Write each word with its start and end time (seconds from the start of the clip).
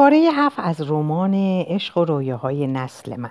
پاره 0.00 0.16
هفت 0.16 0.58
از 0.58 0.90
رمان 0.90 1.34
عشق 1.68 1.98
و 1.98 2.04
رویاهای 2.04 2.66
نسل 2.66 3.16
من. 3.16 3.30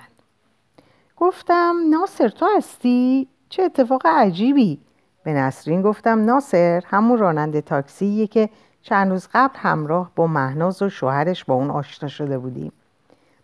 گفتم 1.17 1.75
ناصر 1.89 2.29
تو 2.29 2.47
هستی؟ 2.57 3.27
چه 3.49 3.63
اتفاق 3.63 4.01
عجیبی. 4.05 4.79
به 5.23 5.33
نسرین 5.33 5.81
گفتم 5.81 6.25
ناصر 6.25 6.83
همون 6.85 7.17
راننده 7.17 7.61
تاکسیه 7.61 8.27
که 8.27 8.49
چند 8.81 9.11
روز 9.11 9.27
قبل 9.33 9.57
همراه 9.57 10.11
با 10.15 10.27
مهناز 10.27 10.81
و 10.81 10.89
شوهرش 10.89 11.45
با 11.45 11.53
اون 11.53 11.71
آشنا 11.71 12.09
شده 12.09 12.37
بودیم. 12.37 12.71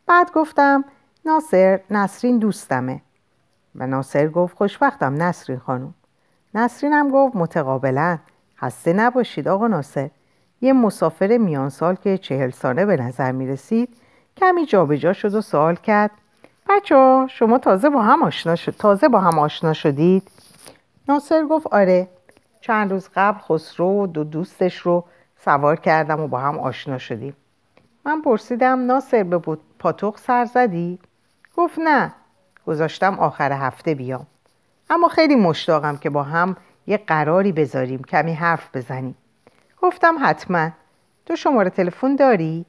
بعد 0.06 0.32
گفتم 0.32 0.86
ناصر 1.26 1.80
نسرین 1.92 2.40
دوستمه. 2.40 3.02
و 3.76 3.88
ناصر 3.88 4.28
گفت 4.28 4.58
خوشبختم 4.58 5.22
نسرین 5.24 5.60
خانم. 5.60 5.94
نسرین 6.56 6.94
هم 6.94 7.10
گفت 7.10 7.36
متقابلا. 7.36 8.18
خسته 8.58 8.94
نباشید 8.94 9.48
آقا 9.48 9.68
ناصر. 9.68 10.10
یه 10.62 10.74
مسافر 10.74 11.38
میان 11.38 11.70
سال 11.70 11.96
که 11.96 12.18
چهل 12.18 12.50
ساله 12.50 12.86
به 12.86 12.98
نظر 12.98 13.32
می 13.32 13.48
رسید 13.48 13.98
کمی 14.38 14.66
جابجا 14.66 15.14
شد 15.14 15.36
و 15.36 15.42
سوال 15.42 15.76
کرد. 15.76 16.12
بچه 16.70 17.28
شما 17.30 17.58
تازه 17.58 17.90
با 17.90 18.02
هم 18.02 18.24
آشنا 18.24 18.56
شد 18.56 18.72
تازه 18.72 19.08
با 19.08 19.20
هم 19.20 19.40
آشنا 19.40 19.74
شدید؟ 19.74 20.32
ناصر 21.10 21.46
گفت 21.46 21.68
آره. 21.68 22.08
چند 22.62 22.92
روز 22.92 23.10
قبل 23.16 23.40
خسرو 23.40 24.04
و 24.04 24.08
دو 24.08 24.24
دوستش 24.24 24.78
رو 24.78 25.06
سوار 25.46 25.76
کردم 25.76 26.20
و 26.20 26.28
با 26.28 26.40
هم 26.40 26.60
آشنا 26.60 26.98
شدیم. 26.98 27.36
من 28.06 28.22
پرسیدم 28.22 28.86
ناصر 28.86 29.24
به 29.24 29.58
پاتوق 29.80 30.18
سر 30.18 30.46
زدی؟ 30.46 31.00
گفت 31.58 31.80
نه. 31.80 32.14
گذاشتم 32.68 33.20
آخر 33.20 33.52
هفته 33.52 33.96
بیام. 33.96 34.28
اما 34.90 35.08
خیلی 35.08 35.36
مشتاقم 35.36 35.98
که 35.98 36.10
با 36.10 36.24
هم 36.24 36.58
یه 36.88 36.98
قراری 36.98 37.52
بذاریم 37.52 38.04
کمی 38.04 38.34
حرف 38.34 38.70
بزنیم. 38.74 39.16
گفتم 39.86 40.16
حتما. 40.22 40.70
تو 41.26 41.36
شماره 41.36 41.70
تلفن 41.70 42.16
داری؟ 42.16 42.66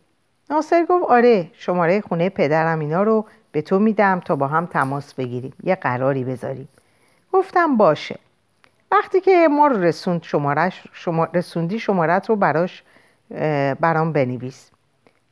ناصر 0.51 0.87
گفت 0.89 1.05
آره 1.05 1.51
شماره 1.53 2.01
خونه 2.01 2.29
پدرم 2.29 2.79
اینا 2.79 3.03
رو 3.03 3.27
به 3.53 3.63
تو 3.63 3.79
میدم 3.79 4.21
تا 4.21 4.37
با 4.37 4.47
هم 4.47 4.67
تماس 4.67 5.15
بگیریم. 5.15 5.53
یه 5.65 5.75
قراری 5.75 6.25
بذاریم. 6.25 6.69
گفتم 7.33 7.77
باشه. 7.77 8.19
وقتی 8.93 9.21
که 9.21 9.49
ما 9.51 9.67
رسوند 9.67 10.23
شمارش 10.23 10.85
شما 10.93 11.29
رسوندی 11.35 11.79
شمارت 11.79 12.29
رو 12.29 12.37
براش 12.37 12.83
برام 13.81 14.13
بنویس. 14.13 14.71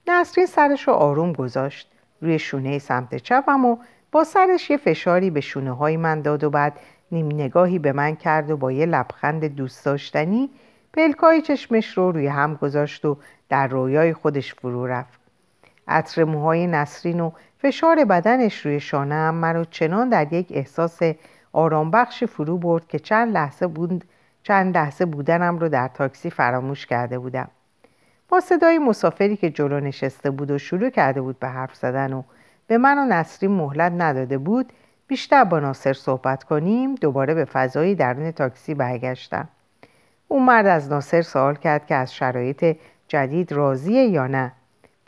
نسرین 0.06 0.46
سرش 0.46 0.88
رو 0.88 0.94
آروم 0.94 1.32
گذاشت. 1.32 1.90
روی 2.20 2.38
شونه 2.38 2.78
سمت 2.78 3.16
چپم 3.16 3.64
و 3.64 3.76
با 4.12 4.24
سرش 4.24 4.70
یه 4.70 4.76
فشاری 4.76 5.30
به 5.30 5.40
شونه 5.40 5.72
های 5.72 5.96
من 5.96 6.22
داد 6.22 6.44
و 6.44 6.50
بعد 6.50 6.80
نیم 7.12 7.26
نگاهی 7.26 7.78
به 7.78 7.92
من 7.92 8.16
کرد 8.16 8.50
و 8.50 8.56
با 8.56 8.72
یه 8.72 8.86
لبخند 8.86 9.44
دوست 9.44 9.84
داشتنی 9.84 10.50
پلکای 10.96 11.42
چشمش 11.42 11.98
رو 11.98 12.12
روی 12.12 12.26
هم 12.26 12.54
گذاشت 12.54 13.04
و 13.04 13.16
در 13.48 13.66
رویای 13.66 14.12
خودش 14.12 14.54
فرو 14.54 14.86
رفت. 14.86 15.20
عطر 15.88 16.24
موهای 16.24 16.66
نسرین 16.66 17.20
و 17.20 17.30
فشار 17.58 18.04
بدنش 18.04 18.66
روی 18.66 18.80
شانه 18.80 19.14
هم 19.14 19.34
مرا 19.34 19.64
چنان 19.64 20.08
در 20.08 20.32
یک 20.32 20.46
احساس 20.50 20.98
آرامبخشی 21.52 22.26
فرو 22.26 22.58
برد 22.58 22.88
که 22.88 22.98
چند 22.98 23.34
لحظه 23.34 23.66
بود 23.66 24.04
چند 24.42 24.76
لحظه 24.76 25.04
بودنم 25.04 25.58
رو 25.58 25.68
در 25.68 25.88
تاکسی 25.88 26.30
فراموش 26.30 26.86
کرده 26.86 27.18
بودم. 27.18 27.48
با 28.28 28.40
صدای 28.40 28.78
مسافری 28.78 29.36
که 29.36 29.50
جلو 29.50 29.80
نشسته 29.80 30.30
بود 30.30 30.50
و 30.50 30.58
شروع 30.58 30.90
کرده 30.90 31.20
بود 31.20 31.38
به 31.38 31.48
حرف 31.48 31.74
زدن 31.74 32.12
و 32.12 32.22
به 32.66 32.78
من 32.78 32.98
و 32.98 33.06
نسرین 33.06 33.50
مهلت 33.50 33.92
نداده 33.96 34.38
بود 34.38 34.72
بیشتر 35.06 35.44
با 35.44 35.60
ناصر 35.60 35.92
صحبت 35.92 36.44
کنیم 36.44 36.94
دوباره 36.94 37.34
به 37.34 37.44
فضای 37.44 37.94
درون 37.94 38.30
تاکسی 38.30 38.74
برگشتم. 38.74 39.48
اون 40.34 40.42
مرد 40.42 40.66
از 40.66 40.92
ناصر 40.92 41.22
سوال 41.22 41.54
کرد 41.54 41.86
که 41.86 41.94
از 41.94 42.14
شرایط 42.14 42.76
جدید 43.08 43.52
راضیه 43.52 44.04
یا 44.04 44.26
نه. 44.26 44.52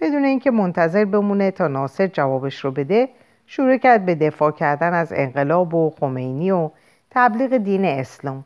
بدون 0.01 0.25
اینکه 0.25 0.51
منتظر 0.51 1.05
بمونه 1.05 1.51
تا 1.51 1.69
ناصر 1.69 2.07
جوابش 2.07 2.65
رو 2.65 2.71
بده 2.71 3.09
شروع 3.47 3.77
کرد 3.77 4.05
به 4.05 4.15
دفاع 4.15 4.51
کردن 4.51 4.95
از 4.95 5.13
انقلاب 5.17 5.75
و 5.75 5.91
خمینی 5.91 6.51
و 6.51 6.71
تبلیغ 7.11 7.57
دین 7.57 7.85
اسلام. 7.85 8.45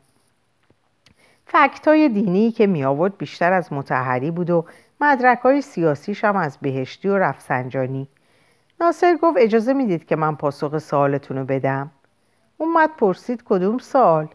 فکت 1.45 1.87
های 1.87 2.09
دینی 2.09 2.51
که 2.51 2.67
می 2.67 2.83
آورد 2.83 3.17
بیشتر 3.17 3.53
از 3.53 3.73
متحری 3.73 4.31
بود 4.31 4.49
و 4.49 4.65
مدرک 5.01 5.39
های 5.39 5.61
سیاسیش 5.61 6.23
هم 6.23 6.35
از 6.35 6.57
بهشتی 6.61 7.07
و 7.07 7.17
رفسنجانی. 7.17 8.07
ناصر 8.79 9.17
گفت 9.21 9.37
اجازه 9.39 9.73
می‌دید 9.73 10.05
که 10.05 10.15
من 10.15 10.35
پاسخ 10.35 10.77
سوالتون 10.77 11.37
رو 11.37 11.45
بدم. 11.45 11.91
اومد 12.57 12.89
پرسید 12.97 13.43
کدوم 13.45 13.77
سوال؟ 13.77 14.27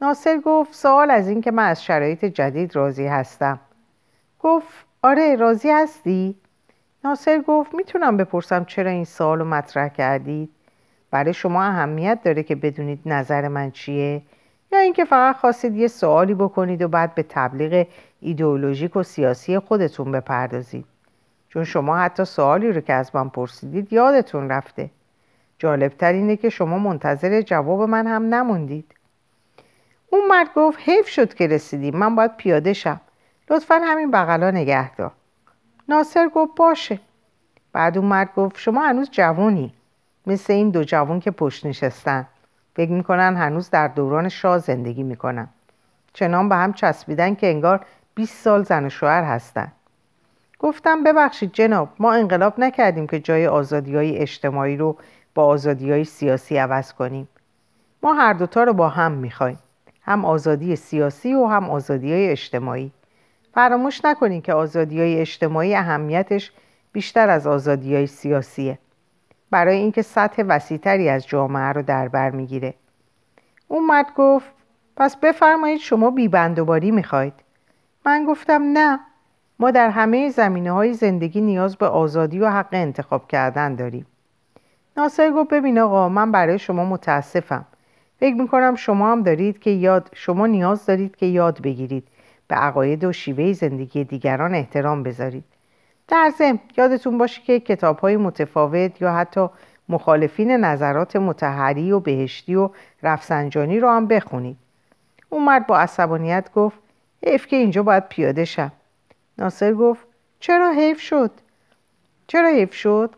ناصر 0.00 0.40
گفت 0.44 0.74
سوال 0.74 1.10
از 1.10 1.28
اینکه 1.28 1.50
من 1.50 1.68
از 1.68 1.84
شرایط 1.84 2.24
جدید 2.24 2.76
راضی 2.76 3.06
هستم. 3.06 3.60
گفت 4.40 4.86
آره 5.02 5.36
راضی 5.36 5.70
هستی؟ 5.70 6.36
ناصر 7.04 7.42
گفت 7.48 7.74
می‌تونم 7.74 8.16
بپرسم 8.16 8.64
چرا 8.64 8.90
این 8.90 9.04
سوال 9.04 9.38
رو 9.38 9.44
مطرح 9.44 9.88
کردید؟ 9.88 10.50
برای 11.10 11.32
شما 11.32 11.62
اهمیت 11.62 12.18
داره 12.24 12.42
که 12.42 12.54
بدونید 12.54 13.00
نظر 13.06 13.48
من 13.48 13.70
چیه؟ 13.70 14.22
یا 14.72 14.78
اینکه 14.78 15.04
فقط 15.04 15.36
خواستید 15.36 15.76
یه 15.76 15.88
سوالی 15.88 16.34
بکنید 16.34 16.82
و 16.82 16.88
بعد 16.88 17.14
به 17.14 17.24
تبلیغ 17.28 17.86
ایدئولوژیک 18.20 18.96
و 18.96 19.02
سیاسی 19.02 19.58
خودتون 19.58 20.12
بپردازید؟ 20.12 20.84
چون 21.48 21.64
شما 21.64 21.96
حتی 21.96 22.24
سوالی 22.24 22.72
رو 22.72 22.80
که 22.80 22.92
از 22.92 23.16
من 23.16 23.28
پرسیدید 23.28 23.92
یادتون 23.92 24.48
رفته. 24.48 24.90
جالبتر 25.58 26.12
اینه 26.12 26.36
که 26.36 26.48
شما 26.48 26.78
منتظر 26.78 27.40
جواب 27.42 27.82
من 27.82 28.06
هم 28.06 28.34
نموندید. 28.34 28.93
اون 30.14 30.26
مرد 30.28 30.50
گفت 30.56 30.78
حیف 30.80 31.08
شد 31.08 31.34
که 31.34 31.46
رسیدیم 31.46 31.96
من 31.96 32.14
باید 32.14 32.36
پیاده 32.36 32.72
شم. 32.72 33.00
لطفا 33.50 33.74
همین 33.84 34.10
بغلا 34.10 34.50
نگه 34.50 34.94
دار. 34.94 35.12
ناصر 35.88 36.28
گفت 36.28 36.54
باشه. 36.56 37.00
بعد 37.72 37.98
اون 37.98 38.06
مرد 38.06 38.34
گفت 38.36 38.58
شما 38.58 38.82
هنوز 38.82 39.10
جوونی. 39.10 39.74
مثل 40.26 40.52
این 40.52 40.70
دو 40.70 40.84
جوون 40.84 41.20
که 41.20 41.30
پشت 41.30 41.66
نشستن. 41.66 42.26
فکر 42.76 42.90
می‌کنن 42.90 43.36
هنوز 43.36 43.70
در 43.70 43.88
دوران 43.88 44.28
شاه 44.28 44.58
زندگی 44.58 45.02
می‌کنن. 45.02 45.48
چنان 46.12 46.48
به 46.48 46.56
هم 46.56 46.72
چسبیدن 46.72 47.34
که 47.34 47.46
انگار 47.46 47.86
20 48.14 48.42
سال 48.42 48.62
زن 48.62 48.84
و 48.84 48.88
شوهر 48.88 49.22
هستن. 49.22 49.72
گفتم 50.58 51.04
ببخشید 51.04 51.52
جناب 51.52 51.88
ما 51.98 52.12
انقلاب 52.12 52.60
نکردیم 52.60 53.06
که 53.06 53.20
جای 53.20 53.46
آزادی 53.46 53.96
های 53.96 54.18
اجتماعی 54.18 54.76
رو 54.76 54.96
با 55.34 55.44
آزادی 55.44 55.90
های 55.90 56.04
سیاسی 56.04 56.56
عوض 56.56 56.92
کنیم. 56.92 57.28
ما 58.02 58.14
هر 58.14 58.32
دوتا 58.32 58.64
رو 58.64 58.72
با 58.72 58.88
هم 58.88 59.12
می‌خوایم. 59.12 59.58
هم 60.04 60.24
آزادی 60.24 60.76
سیاسی 60.76 61.34
و 61.34 61.46
هم 61.46 61.70
آزادی 61.70 62.12
های 62.12 62.30
اجتماعی. 62.30 62.92
فراموش 63.54 64.04
نکنید 64.04 64.42
که 64.42 64.54
آزادی 64.54 65.00
های 65.00 65.20
اجتماعی 65.20 65.74
اهمیتش 65.74 66.52
بیشتر 66.92 67.30
از 67.30 67.46
آزادی 67.46 67.94
های 67.94 68.06
سیاسیه. 68.06 68.78
برای 69.50 69.76
اینکه 69.76 70.02
سطح 70.02 70.42
وسیعتری 70.48 71.08
از 71.08 71.26
جامعه 71.26 71.72
رو 71.72 71.82
در 71.82 72.08
بر 72.08 72.30
می‌گیره. 72.30 72.74
اون 73.68 73.86
مرد 73.86 74.06
گفت 74.16 74.52
پس 74.96 75.16
بفرمایید 75.16 75.80
شما 75.80 76.10
بیبندوباری 76.10 76.90
می‌خواید 76.90 77.34
من 78.06 78.24
گفتم 78.24 78.62
نه 78.62 79.00
ما 79.58 79.70
در 79.70 79.90
همه 79.90 80.30
زمینه 80.30 80.72
های 80.72 80.92
زندگی 80.92 81.40
نیاز 81.40 81.76
به 81.76 81.86
آزادی 81.86 82.38
و 82.38 82.48
حق 82.48 82.68
انتخاب 82.72 83.28
کردن 83.28 83.74
داریم. 83.74 84.06
ناصر 84.96 85.30
گفت 85.30 85.50
ببین 85.50 85.78
آقا 85.78 86.08
من 86.08 86.32
برای 86.32 86.58
شما 86.58 86.84
متاسفم. 86.84 87.64
فکر 88.20 88.34
می‌کنم 88.34 88.74
شما 88.74 89.12
هم 89.12 89.22
دارید 89.22 89.58
که 89.58 89.70
یاد 89.70 90.10
شما 90.14 90.46
نیاز 90.46 90.86
دارید 90.86 91.16
که 91.16 91.26
یاد 91.26 91.62
بگیرید. 91.62 92.08
به 92.48 92.54
عقاید 92.54 93.04
و 93.04 93.12
شیوه 93.12 93.52
زندگی 93.52 94.04
دیگران 94.04 94.54
احترام 94.54 95.02
بذارید. 95.02 95.44
در 96.08 96.32
ضمن 96.38 96.58
یادتون 96.76 97.18
باشه 97.18 97.42
که 97.42 97.60
کتاب 97.60 97.98
های 97.98 98.16
متفاوت 98.16 99.02
یا 99.02 99.12
حتی 99.12 99.46
مخالفین 99.88 100.50
نظرات 100.50 101.16
متحری 101.16 101.92
و 101.92 102.00
بهشتی 102.00 102.54
و 102.54 102.70
رفسنجانی 103.02 103.80
رو 103.80 103.88
هم 103.90 104.06
بخونید. 104.06 104.56
اون 105.28 105.44
مرد 105.44 105.66
با 105.66 105.78
عصبانیت 105.78 106.52
گفت 106.54 106.78
حیف 107.26 107.46
که 107.46 107.56
اینجا 107.56 107.82
باید 107.82 108.08
پیاده 108.08 108.44
شم. 108.44 108.72
ناصر 109.38 109.74
گفت 109.74 110.06
چرا 110.40 110.70
حیف 110.70 111.00
شد؟ 111.00 111.30
چرا 112.26 112.48
حیف 112.48 112.74
شد؟ 112.74 113.14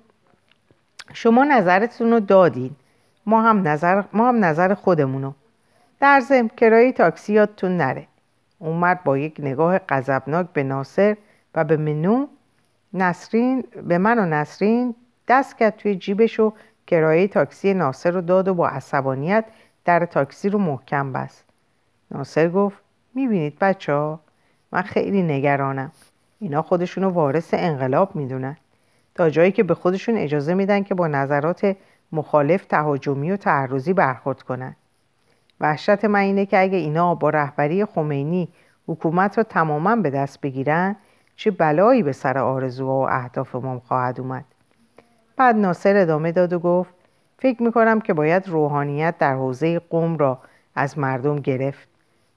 شما 1.12 1.44
نظرتون 1.44 2.10
رو 2.10 2.20
دادین. 2.20 2.70
ما 3.26 3.42
هم 3.42 3.68
نظر, 3.68 4.02
ما 4.12 4.28
هم 4.28 4.44
نظر 4.44 4.74
خودمونو. 4.74 5.32
در 6.00 6.20
ضمن 6.20 6.48
کرایه 6.48 6.92
تاکسی 6.92 7.32
یادتون 7.32 7.76
نره. 7.76 8.06
اومد 8.58 9.04
با 9.04 9.18
یک 9.18 9.36
نگاه 9.38 9.78
غضبناک 9.78 10.46
به 10.52 10.62
ناصر 10.62 11.16
و 11.54 11.64
به 11.64 11.76
منو 11.76 12.26
نسرین 12.94 13.64
به 13.88 13.98
من 13.98 14.18
و 14.18 14.26
نسرین 14.26 14.94
دست 15.28 15.58
کرد 15.58 15.76
توی 15.76 15.96
جیبش 15.96 16.40
و 16.40 16.52
کرایه 16.86 17.28
تاکسی 17.28 17.74
ناصر 17.74 18.10
رو 18.10 18.20
داد 18.20 18.48
و 18.48 18.54
با 18.54 18.68
عصبانیت 18.68 19.44
در 19.84 20.06
تاکسی 20.06 20.48
رو 20.48 20.58
محکم 20.58 21.12
بست. 21.12 21.44
ناصر 22.10 22.48
گفت 22.48 22.78
می‌بینید 23.14 23.58
بچه 23.58 23.92
ها 23.92 24.20
من 24.72 24.82
خیلی 24.82 25.22
نگرانم. 25.22 25.92
اینا 26.40 26.62
خودشونو 26.62 27.08
وارث 27.08 27.54
انقلاب 27.54 28.16
می‌دونن. 28.16 28.56
تا 29.14 29.30
جایی 29.30 29.52
که 29.52 29.62
به 29.62 29.74
خودشون 29.74 30.16
اجازه 30.16 30.54
میدن 30.54 30.82
که 30.82 30.94
با 30.94 31.08
نظرات 31.08 31.76
مخالف 32.12 32.64
تهاجمی 32.64 33.30
و 33.30 33.36
تعرضی 33.36 33.92
برخورد 33.92 34.42
کنن 34.42 34.76
وحشت 35.60 36.04
من 36.04 36.20
اینه 36.20 36.46
که 36.46 36.60
اگه 36.60 36.78
اینا 36.78 37.14
با 37.14 37.30
رهبری 37.30 37.84
خمینی 37.84 38.48
حکومت 38.88 39.38
رو 39.38 39.44
تماما 39.44 39.96
به 39.96 40.10
دست 40.10 40.40
بگیرن 40.40 40.96
چه 41.36 41.50
بلایی 41.50 42.02
به 42.02 42.12
سر 42.12 42.38
آرزوها 42.38 42.98
و 42.98 43.08
اهدافمان 43.10 43.78
خواهد 43.78 44.20
اومد. 44.20 44.44
بعد 45.36 45.56
ناصر 45.56 45.96
ادامه 45.96 46.32
داد 46.32 46.52
و 46.52 46.58
گفت 46.58 46.94
فکر 47.38 47.62
می‌کنم 47.62 48.00
که 48.00 48.14
باید 48.14 48.48
روحانیت 48.48 49.18
در 49.18 49.34
حوزه 49.34 49.78
قوم 49.78 50.16
را 50.16 50.38
از 50.74 50.98
مردم 50.98 51.36
گرفت. 51.36 51.88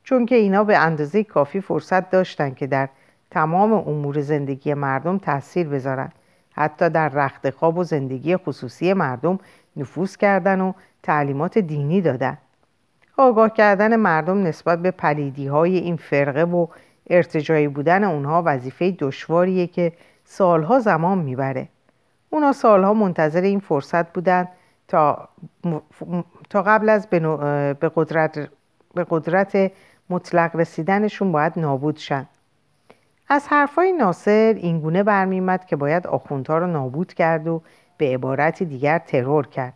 چون 0.03 0.25
که 0.25 0.35
اینا 0.35 0.63
به 0.63 0.77
اندازه 0.77 1.23
کافی 1.23 1.61
فرصت 1.61 2.09
داشتن 2.09 2.53
که 2.53 2.67
در 2.67 2.89
تمام 3.31 3.73
امور 3.73 4.21
زندگی 4.21 4.73
مردم 4.73 5.17
تاثیر 5.17 5.69
بذارن. 5.69 6.11
حتی 6.51 6.89
در 6.89 7.09
رخت 7.09 7.49
خواب 7.49 7.77
و 7.77 7.83
زندگی 7.83 8.37
خصوصی 8.37 8.93
مردم 8.93 9.39
نفوذ 9.77 10.15
کردن 10.15 10.61
و 10.61 10.73
تعلیمات 11.03 11.57
دینی 11.57 12.01
دادن. 12.01 12.37
آگاه 13.17 13.53
کردن 13.53 13.95
مردم 13.95 14.43
نسبت 14.43 14.79
به 14.79 14.91
پلیدی 14.91 15.47
های 15.47 15.77
این 15.77 15.95
فرقه 15.95 16.43
و 16.43 16.67
ارتجایی 17.09 17.67
بودن 17.67 18.03
اونها 18.03 18.43
وظیفه 18.45 18.91
دشواریه 18.91 19.67
که 19.67 19.93
سالها 20.23 20.79
زمان 20.79 21.17
می‌بره. 21.17 21.67
اونا 22.29 22.51
سالها 22.51 22.93
منتظر 22.93 23.41
این 23.41 23.59
فرصت 23.59 24.13
بودن 24.13 24.47
تا, 24.87 25.29
تا 26.49 26.61
قبل 26.61 26.89
از 26.89 27.07
به 27.09 27.91
قدرت, 27.95 28.49
به 28.93 29.05
قدرت 29.09 29.71
مطلق 30.09 30.55
رسیدنشون 30.55 31.31
باید 31.31 31.53
نابود 31.55 31.97
شن. 31.97 32.27
از 33.29 33.47
حرفای 33.47 33.93
ناصر 33.93 34.53
اینگونه 34.57 35.03
برمیمد 35.03 35.65
که 35.65 35.75
باید 35.75 36.07
آخوندها 36.07 36.57
رو 36.57 36.67
نابود 36.67 37.13
کرد 37.13 37.47
و 37.47 37.61
به 37.99 38.05
عبارتی 38.05 38.65
دیگر 38.65 38.99
ترور 38.99 39.47
کرد. 39.47 39.73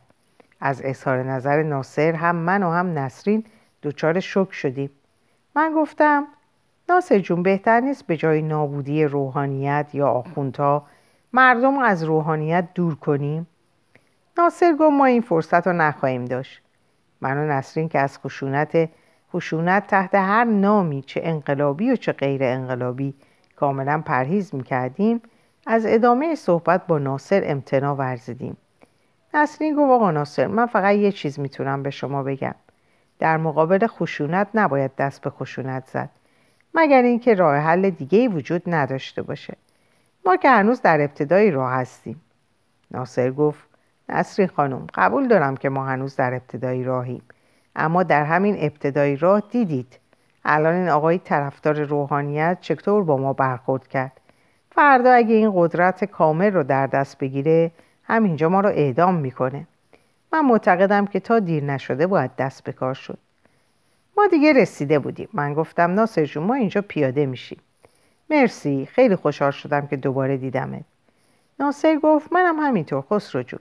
از 0.62 0.82
اظهار 0.84 1.24
نظر 1.24 1.64
ناصر 1.64 2.14
هم 2.14 2.36
من 2.36 2.64
و 2.64 2.72
هم 2.72 3.00
نسرین 3.00 3.44
دچار 3.84 4.20
شک 4.20 4.52
شدیم. 4.52 4.90
من 5.56 5.74
گفتم 5.76 6.28
ناصر 6.90 7.20
جون 7.20 7.44
بهتر 7.44 7.80
نیست 7.80 8.08
به 8.08 8.18
جای 8.18 8.42
نابودی 8.42 9.06
روحانیت 9.06 9.90
یا 9.94 10.08
آخوندها 10.08 10.86
مردم 11.34 11.78
از 11.78 12.04
روحانیت 12.04 12.68
دور 12.76 12.96
کنیم؟ 12.96 13.48
ناصر 14.38 14.74
گفت 14.74 14.94
ما 14.94 15.06
این 15.06 15.22
فرصت 15.22 15.68
رو 15.68 15.74
نخواهیم 15.74 16.26
داشت. 16.26 16.62
من 17.22 17.38
و 17.38 17.48
نسرین 17.48 17.90
که 17.90 18.00
از 18.00 18.20
خشونت 18.20 18.90
خشونت 19.34 19.88
تحت 19.88 20.16
هر 20.16 20.44
نامی 20.44 21.02
چه 21.02 21.22
انقلابی 21.24 21.92
و 21.92 21.96
چه 21.96 22.12
غیر 22.12 22.44
انقلابی 22.44 23.14
کاملا 23.56 24.02
پرهیز 24.06 24.56
می‌کردیم 24.56 25.22
از 25.68 25.86
ادامه 25.86 26.36
صحبت 26.36 26.88
با 26.88 26.98
ناصر 26.98 27.42
امتنا 27.46 27.96
ورزیدیم. 27.96 28.58
نسرین 29.34 29.76
گفت 29.76 29.92
آقا 29.92 30.12
ناصر 30.12 30.48
من 30.48 30.66
فقط 30.66 30.96
یه 30.96 31.12
چیز 31.12 31.40
می‌تونم 31.40 31.84
به 31.84 31.90
شما 31.90 32.24
بگم. 32.24 32.56
در 33.20 33.38
مقابل 33.38 33.88
خشونت 33.88 34.48
نباید 34.54 34.96
دست 34.96 35.22
به 35.22 35.30
خشونت 35.30 35.88
زد 35.88 36.10
مگر 36.74 37.02
اینکه 37.02 37.34
راه 37.34 37.56
حل 37.56 37.90
دیگه 37.90 38.28
وجود 38.28 38.62
نداشته 38.68 39.22
باشه. 39.22 39.58
ما 40.26 40.36
که 40.36 40.50
هنوز 40.50 40.82
در 40.82 41.02
ابتدای 41.02 41.52
راه 41.52 41.72
هستیم. 41.72 42.22
ناصر 42.92 43.32
گفت 43.32 43.64
نسرین 44.10 44.48
خانم 44.48 44.88
قبول 44.94 45.28
دارم 45.28 45.58
که 45.58 45.70
ما 45.70 45.86
هنوز 45.86 46.16
در 46.16 46.34
ابتدای 46.34 46.84
راهیم 46.84 47.22
اما 47.76 48.04
در 48.04 48.24
همین 48.24 48.56
ابتدای 48.60 49.16
راه 49.16 49.44
دیدید. 49.52 50.00
الان 50.46 50.74
این 50.74 50.90
آقای 50.90 51.18
طرفدار 51.18 51.84
روحانیت 51.84 52.58
چطور 52.62 53.04
با 53.04 53.18
ما 53.18 53.34
برخورد 53.34 53.88
کرد؟ 53.88 54.20
فردا 54.76 55.12
اگه 55.12 55.36
این 55.36 55.52
قدرت 55.56 56.04
کامل 56.04 56.54
رو 56.54 56.64
در 56.64 56.88
دست 56.88 57.18
بگیره 57.18 57.72
همینجا 58.04 58.50
ما 58.50 58.60
رو 58.60 58.70
اعدام 58.70 59.16
می‌کنه. 59.16 59.68
من 60.34 60.46
معتقدم 60.46 61.06
که 61.06 61.20
تا 61.20 61.40
دیر 61.40 61.64
نشده 61.64 62.08
باید 62.08 62.36
دست 62.36 62.64
به 62.64 62.72
کار 62.72 62.94
شد. 62.94 63.18
ما 64.18 64.28
دیگه 64.28 64.54
رسیده 64.54 65.00
بودیم. 65.00 65.30
من 65.34 65.54
گفتم 65.54 65.94
ناصر 65.94 66.26
جون 66.26 66.44
ما 66.44 66.54
اینجا 66.54 66.82
پیاده 66.82 67.26
میشیم. 67.26 67.60
مرسی. 68.30 68.86
خیلی 68.92 69.16
خوشحال 69.16 69.52
شدم 69.52 69.88
که 69.88 69.96
دوباره 69.96 70.38
دیدمت. 70.38 70.84
ناصر 71.60 72.00
گفت 72.04 72.34
منم 72.34 72.60
همینطور 72.60 73.04
خسرو 73.12 73.44
جون. 73.44 73.60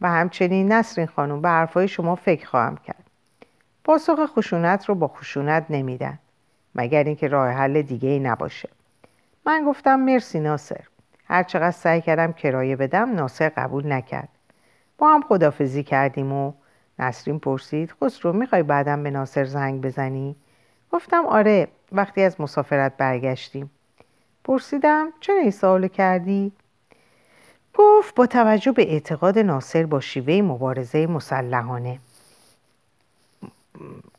و 0.00 0.10
همچنین 0.10 0.72
نسرین 0.72 1.06
خانم 1.06 1.40
به 1.40 1.48
حرفای 1.48 1.88
شما 1.88 2.14
فکر 2.14 2.46
خواهم 2.46 2.76
کرد. 2.76 3.04
پاسخ 3.84 4.26
خشونت 4.26 4.88
رو 4.88 4.94
با 4.94 5.08
خشونت 5.08 5.66
نمیدن. 5.70 6.18
مگر 6.74 7.04
اینکه 7.04 7.28
راه 7.28 7.50
حل 7.50 7.82
دیگه 7.82 8.08
ای 8.08 8.18
نباشه. 8.18 8.68
من 9.46 9.64
گفتم 9.66 10.00
مرسی 10.00 10.40
ناصر. 10.40 10.80
هرچقدر 11.24 11.70
سعی 11.70 12.00
کردم 12.00 12.32
کرایه 12.32 12.76
بدم 12.76 13.14
ناصر 13.14 13.48
قبول 13.48 13.92
نکرد. 13.92 14.28
با 14.98 15.14
هم 15.14 15.22
خدافزی 15.22 15.82
کردیم 15.82 16.32
و 16.32 16.52
نسرین 16.98 17.38
پرسید 17.38 17.94
خسرو 18.02 18.32
می‌خوای 18.32 18.62
بعدم 18.62 19.02
به 19.02 19.10
ناصر 19.10 19.44
زنگ 19.44 19.80
بزنی؟ 19.80 20.36
گفتم 20.92 21.26
آره 21.26 21.68
وقتی 21.92 22.22
از 22.22 22.40
مسافرت 22.40 22.96
برگشتیم. 22.96 23.70
پرسیدم 24.44 25.08
چرا 25.20 25.38
این 25.38 25.50
سوالو 25.50 25.88
کردی؟ 25.88 26.52
گفت 27.74 28.14
با 28.14 28.26
توجه 28.26 28.72
به 28.72 28.92
اعتقاد 28.92 29.38
ناصر 29.38 29.86
با 29.86 30.00
شیوه 30.00 30.42
مبارزه 30.42 31.06
مسلحانه. 31.06 31.98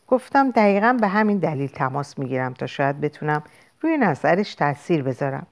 گفتم 0.07 0.51
دقیقا 0.51 0.97
به 1.01 1.07
همین 1.07 1.37
دلیل 1.37 1.69
تماس 1.69 2.19
می‌گیرم 2.19 2.53
تا 2.53 2.67
شاید 2.67 3.01
بتونم 3.01 3.43
روی 3.85 3.97
نظرش 3.97 4.55
تاثیر 4.55 5.03
بذارم. 5.03 5.47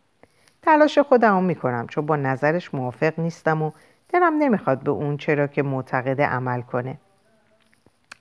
تلاش 0.62 0.98
خودم 1.00 1.44
می‌کنم 1.44 1.88
چون 1.88 2.06
با 2.06 2.16
نظرش 2.16 2.74
موافق 2.74 3.20
نیستم 3.20 3.62
و 3.62 3.72
دلم 4.10 4.38
نمی‌خواد 4.38 4.84
به 4.84 4.92
اون 4.92 5.18
چرا 5.18 5.48
که 5.48 5.64
معتقده 5.64 6.26
عمل 6.26 6.62
کنه. 6.62 6.98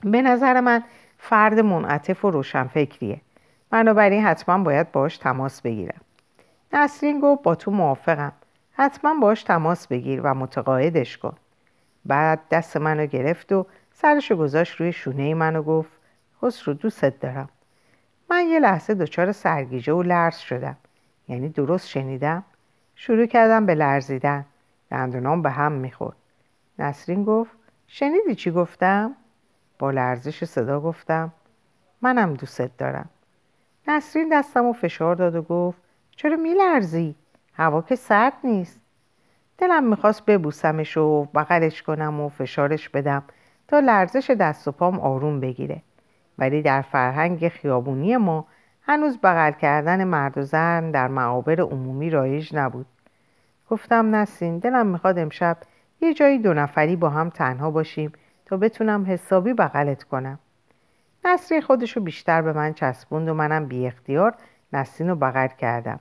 به 0.03 0.21
نظر 0.21 0.59
من 0.59 0.83
فرد 1.17 1.59
منعطف 1.59 2.25
و 2.25 2.31
روشنفکریه. 2.31 3.21
بنابراین 3.69 4.23
حتما 4.23 4.63
باید 4.63 4.91
باش 4.91 5.17
تماس 5.17 5.61
بگیرم. 5.61 6.01
نسرین 6.73 7.19
گفت 7.19 7.43
با 7.43 7.55
تو 7.55 7.71
موافقم. 7.71 8.33
حتما 8.73 9.13
باش 9.21 9.43
تماس 9.43 9.87
بگیر 9.87 10.21
و 10.23 10.33
متقاعدش 10.33 11.17
کن. 11.17 11.35
بعد 12.05 12.39
دست 12.51 12.77
منو 12.77 13.05
گرفت 13.05 13.51
و 13.51 13.65
سرشو 13.93 14.35
گذاشت 14.35 14.75
روی 14.75 14.93
شونه 14.93 15.33
منو 15.33 15.63
گفت 15.63 15.91
خسرو 16.41 16.73
دوستت 16.73 17.19
دارم. 17.19 17.49
من 18.33 18.47
یه 18.47 18.59
لحظه 18.59 18.93
دچار 18.93 19.31
سرگیجه 19.31 19.93
و 19.93 20.03
لرز 20.03 20.37
شدم. 20.37 20.77
یعنی 21.27 21.49
درست 21.49 21.87
شنیدم؟ 21.87 22.43
شروع 22.95 23.25
کردم 23.25 23.65
به 23.65 23.75
لرزیدن. 23.75 24.45
دندونام 24.91 25.41
به 25.41 25.49
هم 25.49 25.71
می‌خورد. 25.71 26.15
نسرین 26.79 27.23
گفت 27.23 27.51
شنیدی 27.87 28.35
چی 28.35 28.51
گفتم؟ 28.51 29.15
با 29.79 29.91
لرزش 29.91 30.43
صدا 30.43 30.79
گفتم 30.79 31.31
منم 32.01 32.33
دوستت 32.33 32.77
دارم. 32.77 33.09
نسرین 33.87 34.29
دستم 34.29 34.65
و 34.65 34.73
فشار 34.73 35.15
داد 35.15 35.35
و 35.35 35.41
گفت 35.41 35.81
چرا 36.11 36.35
میلرزی؟ 36.35 37.15
هوا 37.53 37.81
که 37.81 37.95
سرد 37.95 38.33
نیست. 38.43 38.81
دلم 39.57 39.83
می‌خواست 39.83 40.25
ببوسمش 40.25 40.97
و 40.97 41.23
بغلش 41.23 41.81
کنم 41.81 42.21
و 42.21 42.29
فشارش 42.29 42.89
بدم 42.89 43.23
تا 43.67 43.79
لرزش 43.79 44.29
دست 44.29 44.67
و 44.67 44.71
پام 44.71 44.99
آروم 44.99 45.39
بگیره. 45.39 45.81
ولی 46.37 46.61
در 46.61 46.81
فرهنگ 46.81 47.47
خیابونی 47.47 48.17
ما 48.17 48.47
هنوز 48.81 49.17
بغل 49.17 49.51
کردن 49.51 50.03
مرد 50.03 50.37
و 50.37 50.41
زن 50.41 50.91
در 50.91 51.07
معابر 51.07 51.61
عمومی 51.61 52.09
رایج 52.09 52.55
نبود. 52.55 52.85
گفتم 53.69 54.15
نسین 54.15 54.59
دلم 54.59 54.87
می‌خواد 54.87 55.19
امشب 55.19 55.57
یه 56.01 56.13
جایی 56.13 56.39
دو 56.39 56.53
نفری 56.53 56.95
با 56.95 57.09
هم 57.09 57.29
تنها 57.29 57.71
باشیم 57.71 58.11
تا 58.45 58.57
بتونم 58.57 59.05
حسابی 59.07 59.53
بغلت 59.53 60.03
کنم. 60.03 60.39
نسرین 61.25 61.61
خودشو 61.61 61.99
بیشتر 61.99 62.41
به 62.41 62.53
من 62.53 62.73
چسبوند 62.73 63.29
و 63.29 63.33
منم 63.33 63.65
بی 63.65 63.87
اختیار 63.87 64.35
نسرین 64.73 65.09
رو 65.09 65.15
بغل 65.15 65.47
کردم. 65.47 65.99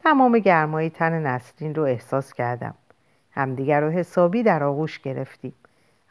تمام 0.00 0.38
گرمای 0.38 0.90
تن 0.90 1.26
نسرین 1.26 1.74
رو 1.74 1.82
احساس 1.82 2.32
کردم. 2.32 2.74
همدیگر 3.30 3.80
رو 3.80 3.90
حسابی 3.90 4.42
در 4.42 4.64
آغوش 4.64 4.98
گرفتیم. 4.98 5.54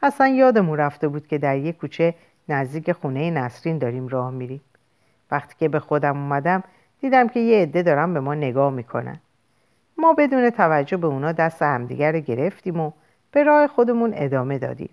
اصلا 0.02 0.26
یادمون 0.26 0.78
رفته 0.78 1.08
بود 1.08 1.26
که 1.26 1.38
در 1.38 1.56
یک 1.56 1.78
کوچه 1.78 2.14
نزدیک 2.48 2.92
خونه 2.92 3.30
نسرین 3.30 3.78
داریم 3.78 4.08
راه 4.08 4.30
میریم. 4.30 4.60
وقتی 5.30 5.54
که 5.58 5.68
به 5.68 5.80
خودم 5.80 6.16
اومدم 6.16 6.62
دیدم 7.00 7.28
که 7.28 7.40
یه 7.40 7.62
عده 7.62 7.82
دارن 7.82 8.14
به 8.14 8.20
ما 8.20 8.34
نگاه 8.34 8.72
می‌کنن. 8.72 9.20
ما 9.98 10.12
بدون 10.12 10.50
توجه 10.50 10.96
به 10.96 11.06
اونا 11.06 11.32
دست 11.32 11.62
همدیگر 11.62 12.12
رو 12.12 12.20
گرفتیم 12.20 12.80
و 12.80 12.92
به 13.32 13.42
راه 13.42 13.66
خودمون 13.66 14.12
ادامه 14.14 14.58
دادیم. 14.58 14.90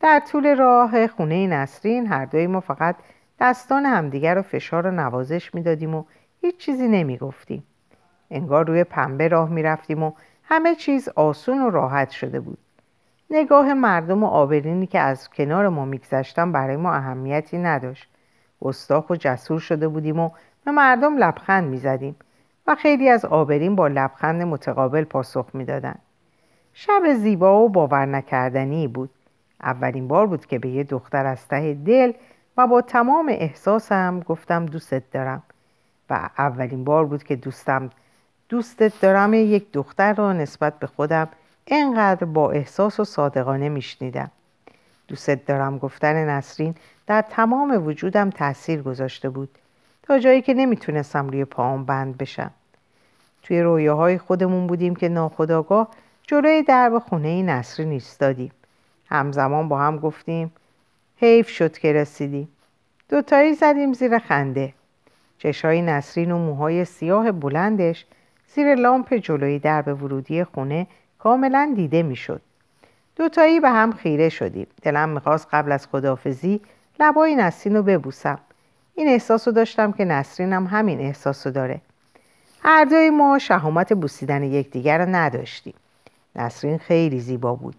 در 0.00 0.22
طول 0.32 0.56
راه 0.56 1.06
خونه 1.06 1.46
نسرین 1.46 2.06
هر 2.06 2.24
دوی 2.24 2.46
ما 2.46 2.60
فقط 2.60 2.96
دستان 3.40 3.86
همدیگر 3.86 4.34
رو 4.34 4.42
فشار 4.42 4.86
و 4.86 4.90
نوازش 4.90 5.54
می‌دادیم 5.54 5.94
و 5.94 6.04
هیچ 6.40 6.56
چیزی 6.56 6.88
نمی‌گفتیم. 6.88 7.64
انگار 8.30 8.66
روی 8.66 8.84
پنبه 8.84 9.28
راه 9.28 9.50
می‌رفتیم 9.50 10.02
و 10.02 10.12
همه 10.44 10.74
چیز 10.74 11.08
آسون 11.08 11.62
و 11.62 11.70
راحت 11.70 12.10
شده 12.10 12.40
بود. 12.40 12.58
نگاه 13.30 13.74
مردم 13.74 14.24
و 14.24 14.26
آبرینی 14.26 14.86
که 14.86 14.98
از 14.98 15.30
کنار 15.30 15.68
ما 15.68 15.84
میگذشتن 15.84 16.52
برای 16.52 16.76
ما 16.76 16.92
اهمیتی 16.92 17.58
نداشت. 17.58 18.08
گستاخ 18.60 19.10
و 19.10 19.16
جسور 19.16 19.60
شده 19.60 19.88
بودیم 19.88 20.18
و 20.18 20.30
به 20.64 20.70
مردم 20.70 21.16
لبخند 21.16 21.64
می‌زدیم 21.64 22.16
و 22.66 22.74
خیلی 22.74 23.08
از 23.08 23.24
آبرین 23.24 23.76
با 23.76 23.88
لبخند 23.88 24.42
متقابل 24.42 25.04
پاسخ 25.04 25.50
می‌دادند. 25.54 25.98
شب 26.72 27.02
زیبا 27.14 27.62
و 27.62 27.68
باور 27.68 28.06
نکردنی 28.06 28.88
بود. 28.88 29.10
اولین 29.62 30.08
بار 30.08 30.26
بود 30.26 30.46
که 30.46 30.58
به 30.58 30.68
یه 30.68 30.84
دختر 30.84 31.26
از 31.26 31.48
ته 31.48 31.74
دل 31.74 32.12
و 32.56 32.66
با 32.66 32.80
تمام 32.80 33.28
احساسم 33.28 34.20
گفتم 34.20 34.66
دوستت 34.66 35.10
دارم. 35.10 35.42
و 36.10 36.30
اولین 36.38 36.84
بار 36.84 37.06
بود 37.06 37.22
که 37.22 37.36
دوستم 37.36 37.90
دوستت 38.48 39.00
دارم 39.00 39.34
یک 39.34 39.72
دختر 39.72 40.14
را 40.14 40.32
نسبت 40.32 40.78
به 40.78 40.86
خودم 40.86 41.28
انقدر 41.68 42.24
با 42.24 42.50
احساس 42.50 43.00
و 43.00 43.04
صادقانه 43.04 43.68
میشنیدم. 43.68 44.30
دوستت 45.08 45.46
دارم 45.46 45.78
گفتن 45.78 46.28
نسرین 46.28 46.74
در 47.06 47.22
تمام 47.22 47.86
وجودم 47.86 48.30
تاثیر 48.30 48.82
گذاشته 48.82 49.28
بود 49.30 49.48
تا 50.02 50.18
جایی 50.18 50.42
که 50.42 50.54
نمی‌تونستم 50.54 51.28
روی 51.28 51.44
پاهم 51.44 51.84
بند 51.84 52.18
بشم. 52.18 52.50
توی 53.42 53.62
رویاهای 53.62 54.18
خودمون 54.18 54.66
بودیم 54.66 54.96
که 54.96 55.08
ناخداگاه 55.08 55.88
جلوی 56.22 56.62
درب 56.62 56.98
خونه 56.98 57.42
نسرین 57.42 57.90
ایستادیم. 57.90 58.52
همزمان 59.06 59.68
با 59.68 59.78
هم 59.78 59.98
گفتیم 59.98 60.52
حیف 61.16 61.48
شد 61.48 61.78
که 61.78 61.92
رسیدیم. 61.92 62.48
دوتایی 63.08 63.54
زدیم 63.54 63.92
زیر 63.92 64.18
خنده. 64.18 64.74
چشای 65.38 65.82
نسرین 65.82 66.32
و 66.32 66.38
موهای 66.38 66.84
سیاه 66.84 67.32
بلندش 67.32 68.06
زیر 68.54 68.74
لامپ 68.74 69.14
جلوی 69.14 69.58
درب 69.58 70.02
ورودی 70.02 70.44
خونه 70.44 70.86
کاملا 71.18 71.72
دیده 71.76 72.02
می‌شد. 72.02 72.40
دوتایی 73.16 73.60
به 73.60 73.70
هم 73.70 73.92
خیره 73.92 74.28
شدیم. 74.28 74.66
دلم 74.82 75.08
می‌خواست 75.08 75.48
قبل 75.52 75.72
از 75.72 75.86
خدافزی 75.86 76.60
لبای 77.00 77.36
نسرین 77.36 77.76
رو 77.76 77.82
ببوسم. 77.82 78.38
این 78.94 79.08
احساس 79.08 79.48
رو 79.48 79.54
داشتم 79.54 79.92
که 79.92 80.04
نسرینم 80.04 80.66
همین 80.66 81.00
احساس 81.00 81.46
رو 81.46 81.52
داره. 81.52 81.80
هر 82.62 82.84
دوی 82.84 83.10
ما 83.10 83.38
شهامت 83.38 83.92
بوسیدن 83.92 84.42
یکدیگر 84.42 84.98
رو 84.98 85.14
نداشتیم. 85.14 85.74
نسرین 86.36 86.78
خیلی 86.78 87.20
زیبا 87.20 87.54
بود. 87.54 87.76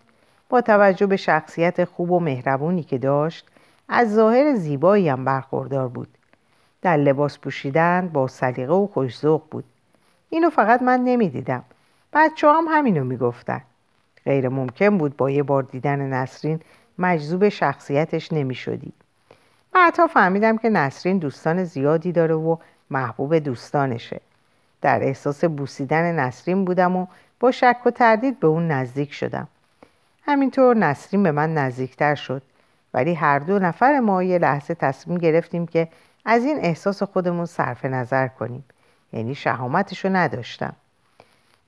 با 0.49 0.61
توجه 0.61 1.05
به 1.05 1.17
شخصیت 1.17 1.83
خوب 1.83 2.11
و 2.11 2.19
مهربونی 2.19 2.83
که 2.83 2.97
داشت 2.97 3.45
از 3.89 4.13
ظاهر 4.13 4.55
زیبایی 4.55 5.09
هم 5.09 5.25
برخوردار 5.25 5.87
بود. 5.87 6.07
در 6.81 6.97
لباس 6.97 7.39
پوشیدن 7.39 8.09
با 8.13 8.27
سلیقه 8.27 8.73
و 8.73 8.87
خوشذوق 8.87 9.41
بود. 9.51 9.65
اینو 10.29 10.49
فقط 10.49 10.81
من 10.81 10.99
نمی‌دیدم. 10.99 11.63
بچه 12.13 12.47
هم 12.47 12.65
همینو 12.69 13.03
می‌گفتن. 13.03 13.61
غیر 14.25 14.49
ممکن 14.49 14.97
بود 14.97 15.17
با 15.17 15.29
یه 15.29 15.43
بار 15.43 15.63
دیدن 15.63 15.99
نسرین 15.99 16.59
مجذوب 16.97 17.49
شخصیتش 17.49 18.33
نمی 18.33 18.55
شدی. 18.55 18.93
بعدها 19.71 20.07
فهمیدم 20.07 20.57
که 20.57 20.69
نسرین 20.69 21.17
دوستان 21.17 21.63
زیادی 21.63 22.11
داره 22.11 22.35
و 22.35 22.57
محبوب 22.89 23.35
دوستانشه. 23.35 24.21
در 24.81 25.03
احساس 25.03 25.45
بوسیدن 25.45 26.19
نسرین 26.19 26.65
بودم 26.65 26.95
و 26.95 27.07
با 27.39 27.51
شک 27.51 27.77
و 27.85 27.91
تردید 27.91 28.39
به 28.39 28.47
اون 28.47 28.67
نزدیک 28.67 29.13
شدم. 29.13 29.47
همینطور 30.23 30.75
نسرین 30.75 31.23
به 31.23 31.31
من 31.31 31.53
نزدیکتر 31.53 32.15
شد 32.15 32.41
ولی 32.93 33.13
هر 33.13 33.39
دو 33.39 33.59
نفر 33.59 33.99
ما 33.99 34.23
یه 34.23 34.37
لحظه 34.37 34.75
تصمیم 34.75 35.17
گرفتیم 35.17 35.67
که 35.67 35.87
از 36.25 36.43
این 36.43 36.57
احساس 36.61 37.03
خودمون 37.03 37.45
صرف 37.45 37.85
نظر 37.85 38.27
کنیم 38.27 38.63
یعنی 39.13 39.35
شهامتشو 39.35 40.09
نداشتم 40.09 40.75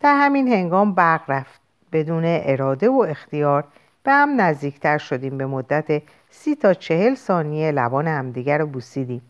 در 0.02 0.16
همین 0.16 0.48
هنگام 0.48 0.94
برق 0.94 1.22
رفت. 1.28 1.62
بدون 1.92 2.24
اراده 2.26 2.90
و 2.90 3.06
اختیار 3.10 3.64
به 4.04 4.12
هم 4.12 4.42
نزدیکتر 4.42 4.98
شدیم. 4.98 5.38
به 5.38 5.46
مدت 5.46 6.02
سی 6.30 6.56
تا 6.56 6.74
چهل 6.74 7.16
ثانیه 7.16 7.72
لبان 7.72 8.08
همدیگر 8.08 8.58
رو 8.58 8.66
بوسیدیم. 8.68 9.22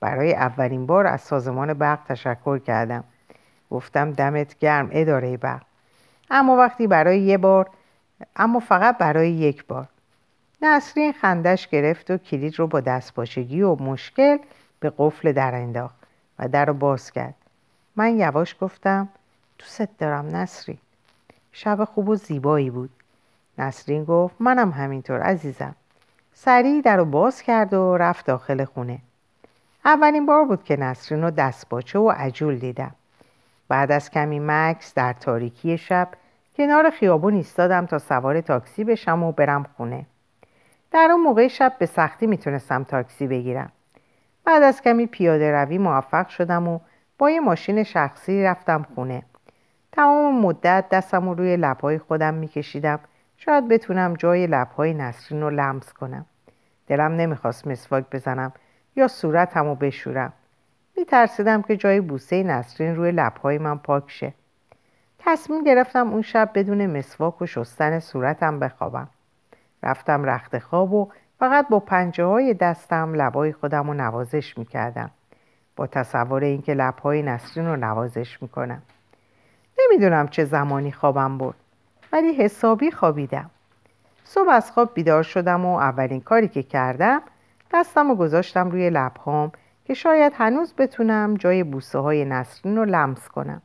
برای 0.00 0.34
اولین 0.34 0.86
بار 0.86 1.06
از 1.06 1.20
سازمان 1.20 1.74
برق 1.74 1.98
تشکر 2.08 2.58
کردم. 2.58 3.04
گفتم 3.70 4.12
دمت 4.12 4.58
گرم 4.58 4.88
اداره 4.92 5.36
برق. 5.36 5.62
اما 6.30 6.56
وقتی 6.56 6.86
برای 6.86 7.20
یه 7.20 7.38
بار 7.38 7.70
اما 8.36 8.60
فقط 8.60 8.98
برای 8.98 9.30
یک 9.30 9.66
بار. 9.66 9.88
نسرین 10.62 11.12
خندش 11.12 11.68
گرفت 11.68 12.10
و 12.10 12.16
کلید 12.16 12.58
رو 12.58 12.66
با 12.66 12.80
دستپاچگی 12.80 13.62
و 13.62 13.74
مشکل 13.82 14.38
به 14.80 14.92
قفل 14.98 15.32
در 15.32 15.54
انداخت 15.54 15.96
و 16.38 16.48
در 16.48 16.64
رو 16.64 16.74
باز 16.74 17.12
کرد. 17.12 17.34
من 17.96 18.18
یواش 18.18 18.56
گفتم 18.60 19.08
دوست 19.58 19.98
دارم 19.98 20.36
نسرین 20.36 20.78
شب 21.52 21.84
خوب 21.84 22.08
و 22.08 22.14
زیبایی 22.14 22.70
بود. 22.70 22.90
نسرین 23.58 24.04
گفت 24.04 24.34
منم 24.40 24.70
همینطور 24.70 25.20
عزیزم. 25.20 25.74
سریع 26.34 26.80
در 26.80 26.96
رو 26.96 27.04
باز 27.04 27.42
کرد 27.42 27.74
و 27.74 27.96
رفت 27.96 28.26
داخل 28.26 28.64
خونه. 28.64 28.98
اولین 29.84 30.26
بار 30.26 30.44
بود 30.44 30.64
که 30.64 30.76
نسرین 30.76 31.22
رو 31.22 31.30
دستباچه 31.30 31.98
و 31.98 32.10
عجول 32.10 32.58
دیدم. 32.58 32.94
بعد 33.68 33.92
از 33.92 34.10
کمی 34.10 34.40
مکس 34.42 34.94
در 34.94 35.12
تاریکی 35.12 35.78
شب 35.78 36.08
کنار 36.56 36.90
خیابون 36.90 37.34
ایستادم 37.34 37.86
تا 37.86 37.98
سوار 37.98 38.40
تاکسی 38.40 38.84
بشم 38.84 39.22
و 39.22 39.32
برم 39.32 39.66
خونه. 39.76 40.06
در 40.90 41.08
اون 41.12 41.22
موقع 41.22 41.48
شب 41.48 41.76
به 41.78 41.86
سختی 41.86 42.26
می‌تونستم 42.26 42.84
تاکسی 42.84 43.26
بگیرم. 43.26 43.72
بعد 44.44 44.62
از 44.62 44.82
کمی 44.82 45.06
پیاده 45.06 45.52
روی 45.52 45.78
موفق 45.78 46.28
شدم 46.28 46.68
و 46.68 46.78
با 47.18 47.30
یه 47.30 47.40
ماشین 47.40 47.82
شخصی 47.82 48.42
رفتم 48.42 48.86
خونه. 48.94 49.22
تمام 49.96 50.40
مدت 50.40 50.84
دستم 50.90 51.28
رو 51.28 51.34
روی 51.34 51.56
لبهای 51.56 51.98
خودم 51.98 52.34
میکشیدم. 52.34 53.00
شاید 53.36 53.68
بتونم 53.68 54.14
جای 54.14 54.46
لبهای 54.46 54.94
نسرین 54.94 55.42
رو 55.42 55.50
لمس 55.50 55.92
کنم. 55.92 56.26
دلم 56.86 57.12
نمی‌خواست 57.12 57.66
مسواک 57.66 58.04
بزنم 58.12 58.52
یا 58.96 59.08
صورتم 59.08 59.64
رو 59.64 59.74
بشورم. 59.74 60.32
میترسیدم 60.96 61.62
که 61.62 61.76
جای 61.76 62.00
بوسه 62.00 62.42
نسرین 62.42 62.96
روی 62.96 63.12
لبهای 63.12 63.58
من 63.58 63.78
پاک 63.78 64.04
شه. 64.06 64.34
تصمیم 65.18 65.64
گرفتم 65.64 66.10
اون 66.10 66.22
شب 66.22 66.50
بدون 66.54 66.98
مسواک 66.98 67.42
و 67.42 67.46
شستن 67.46 67.98
صورتم 67.98 68.58
بخوابم. 68.58 69.08
رفتم 69.82 70.24
رخت 70.24 70.58
خواب 70.58 70.92
و 70.92 71.08
فقط 71.38 71.68
با 71.68 71.80
پنجه 71.80 72.24
های 72.24 72.54
دستم 72.54 73.14
لبای 73.14 73.52
خودم 73.52 73.86
رو 73.86 73.94
نوازش 73.94 74.58
می‌کردم. 74.58 75.10
با 75.76 75.86
تصور 75.86 76.42
اینکه 76.42 76.74
لبهای 76.74 77.22
نسرین 77.22 77.66
رو 77.66 77.76
نوازش 77.76 78.42
می‌کنم. 78.42 78.82
نمی‌دونم 79.86 80.28
چه 80.28 80.44
زمانی 80.44 80.92
خوابم 80.92 81.38
برد 81.38 81.56
ولی 82.12 82.34
حسابی 82.34 82.90
خوابیدم 82.90 83.50
صبح 84.24 84.48
از 84.50 84.72
خواب 84.72 84.94
بیدار 84.94 85.22
شدم 85.22 85.64
و 85.64 85.76
اولین 85.76 86.20
کاری 86.20 86.48
که 86.48 86.62
کردم 86.62 87.22
دستم 87.72 88.08
رو 88.08 88.14
گذاشتم 88.14 88.70
روی 88.70 88.90
لبهام 88.90 89.52
که 89.84 89.94
شاید 89.94 90.32
هنوز 90.36 90.74
بتونم 90.78 91.34
جای 91.34 91.64
بوسه 91.64 91.98
های 91.98 92.24
نسرین 92.24 92.76
رو 92.76 92.84
لمس 92.84 93.28
کنم 93.28 93.62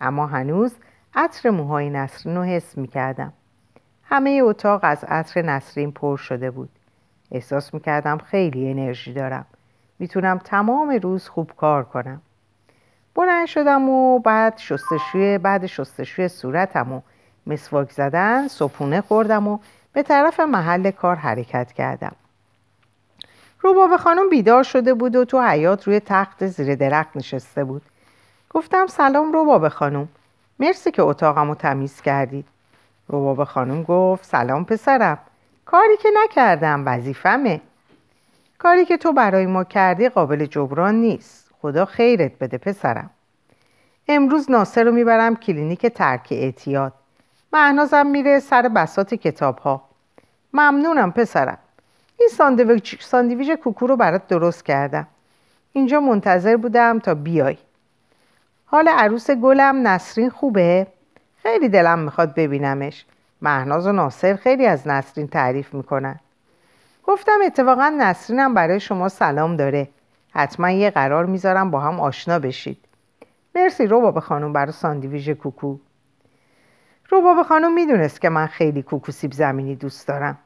اما 0.00 0.26
هنوز 0.26 0.74
عطر 1.14 1.50
موهای 1.50 1.90
نسرین 1.90 2.36
رو 2.36 2.42
حس 2.42 2.78
می 2.78 2.88
کردم. 2.88 3.32
همه 4.04 4.40
اتاق 4.44 4.80
از 4.82 5.04
عطر 5.04 5.42
نسرین 5.42 5.92
پر 5.92 6.16
شده 6.16 6.50
بود. 6.50 6.68
احساس 7.30 7.74
می 7.74 7.80
کردم 7.80 8.18
خیلی 8.18 8.70
انرژی 8.70 9.12
دارم. 9.12 9.46
می‌تونم 9.98 10.38
تمام 10.38 10.90
روز 11.02 11.28
خوب 11.28 11.52
کار 11.56 11.84
کنم. 11.84 12.22
بلند 13.14 13.46
شدم 13.46 13.88
و 13.88 14.18
بعد 14.18 14.58
شستشوی 14.58 15.38
بعد 15.38 15.66
شستشوی 15.66 16.28
صورتم 16.28 16.92
و 16.92 17.00
مسواک 17.46 17.90
زدن 17.90 18.48
صبحونه 18.48 19.00
خوردم 19.00 19.48
و 19.48 19.58
به 19.92 20.02
طرف 20.02 20.40
محل 20.40 20.90
کار 20.90 21.16
حرکت 21.16 21.72
کردم. 21.72 22.12
روباب 23.60 23.96
خانم 23.96 24.28
بیدار 24.30 24.62
شده 24.62 24.94
بود 24.94 25.16
و 25.16 25.24
تو 25.24 25.42
حیات 25.42 25.86
روی 25.86 26.00
تخت 26.00 26.46
زیر 26.46 26.74
درخت 26.74 27.16
نشسته 27.16 27.64
بود. 27.64 27.82
گفتم 28.50 28.86
سلام 28.86 29.32
رباب 29.32 29.68
خانم. 29.68 30.08
مرسی 30.58 30.90
که 30.90 31.02
اتاقم 31.02 31.48
رو 31.48 31.54
تمیز 31.54 32.00
کردید. 32.00 32.46
رباب 33.08 33.44
خانم 33.44 33.82
گفت 33.82 34.24
سلام 34.24 34.64
پسرم. 34.64 35.18
کاری 35.64 35.96
که 35.96 36.08
نکردم 36.24 36.82
وظیفمه. 36.86 37.60
کاری 38.58 38.84
که 38.84 38.96
تو 38.96 39.12
برای 39.12 39.46
ما 39.46 39.64
کردی 39.64 40.08
قابل 40.08 40.46
جبران 40.46 40.94
نیست. 40.94 41.43
خدا 41.64 41.84
خیرت 41.84 42.38
بده 42.38 42.58
پسرم. 42.58 43.10
امروز 44.08 44.50
ناصر 44.50 44.84
رو 44.84 44.92
می‌برم 44.92 45.36
کلینیک 45.36 45.86
ترک 45.86 46.28
اعتیاد. 46.30 46.92
مهنازم 47.52 48.06
میره 48.06 48.40
سر 48.40 48.62
بساط 48.62 49.14
کتاب 49.14 49.58
ها. 49.58 49.82
ممنونم 50.52 51.12
پسرم. 51.12 51.58
این 52.20 52.28
ساندویچ, 52.28 53.02
ساندویچ 53.04 53.50
کوکو 53.50 53.86
رو 53.86 53.96
برات 53.96 54.28
درست 54.28 54.64
کردم. 54.64 55.06
اینجا 55.72 56.00
منتظر 56.00 56.56
بودم 56.56 56.98
تا 56.98 57.14
بیای. 57.14 57.56
حال 58.66 58.88
عروس 58.88 59.30
گلم 59.30 59.88
نسرین 59.88 60.30
خوبه؟ 60.30 60.86
خیلی 61.42 61.68
دلم 61.68 61.98
می‌خواد 61.98 62.34
ببینمش. 62.34 63.04
مهناز 63.42 63.86
و 63.86 63.92
ناصر 63.92 64.36
خیلی 64.36 64.66
از 64.66 64.88
نسرین 64.88 65.28
تعریف 65.28 65.74
می‌کنن. 65.74 66.20
گفتم 67.04 67.38
اتفاقا 67.46 67.88
نسرینم 67.98 68.54
برای 68.54 68.80
شما 68.80 69.08
سلام 69.08 69.56
داره. 69.56 69.88
حتما 70.34 70.70
یه 70.70 70.90
قرار 70.90 71.26
می‌ذارم 71.26 71.70
با 71.70 71.80
هم 71.80 72.00
آشنا 72.00 72.38
بشید. 72.38 72.78
مرسی 73.54 73.86
روباب 73.86 74.20
خانم 74.20 74.52
برای 74.52 74.72
ساندویژ 74.72 75.30
کوکو. 75.30 75.76
روباب 77.10 77.42
خانم 77.42 77.74
می‌دونست 77.74 78.20
که 78.20 78.28
من 78.28 78.46
خیلی 78.46 78.82
کوکو 78.82 79.12
سیب 79.12 79.32
زمینی 79.32 79.76
دوست 79.76 80.08
دارم. 80.08 80.38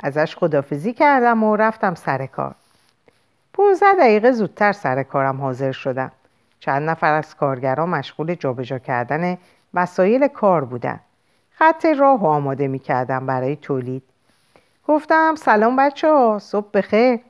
ازش 0.00 0.36
خدافزی 0.36 0.92
کردم 0.92 1.44
و 1.44 1.56
رفتم 1.56 1.94
سر 1.94 2.26
کار. 2.26 2.54
15 3.52 3.86
دقیقه 3.98 4.32
زودتر 4.32 4.72
سر 4.72 5.02
کارم 5.02 5.40
حاضر 5.40 5.72
شدم. 5.72 6.12
چند 6.60 6.90
نفر 6.90 7.12
از 7.12 7.36
کارگران 7.36 7.88
مشغول 7.88 8.34
جابجا 8.34 8.78
کردن 8.78 9.38
وسایل 9.74 10.28
کار 10.28 10.64
بودن. 10.64 11.00
خط 11.50 11.84
راه 11.84 12.26
آماده 12.26 12.68
می 12.68 12.78
کردم 12.78 13.26
برای 13.26 13.56
تولید. 13.56 14.02
گفتم 14.88 15.34
سلام 15.34 15.76
بچه 15.76 16.08
ها 16.08 16.38
صبح 16.38 16.70
بخیر. 16.74 17.20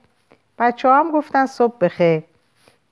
بچه 0.63 0.89
هم 0.89 1.11
گفتن 1.11 1.47
صبح 1.47 1.79
بخیر. 1.81 2.23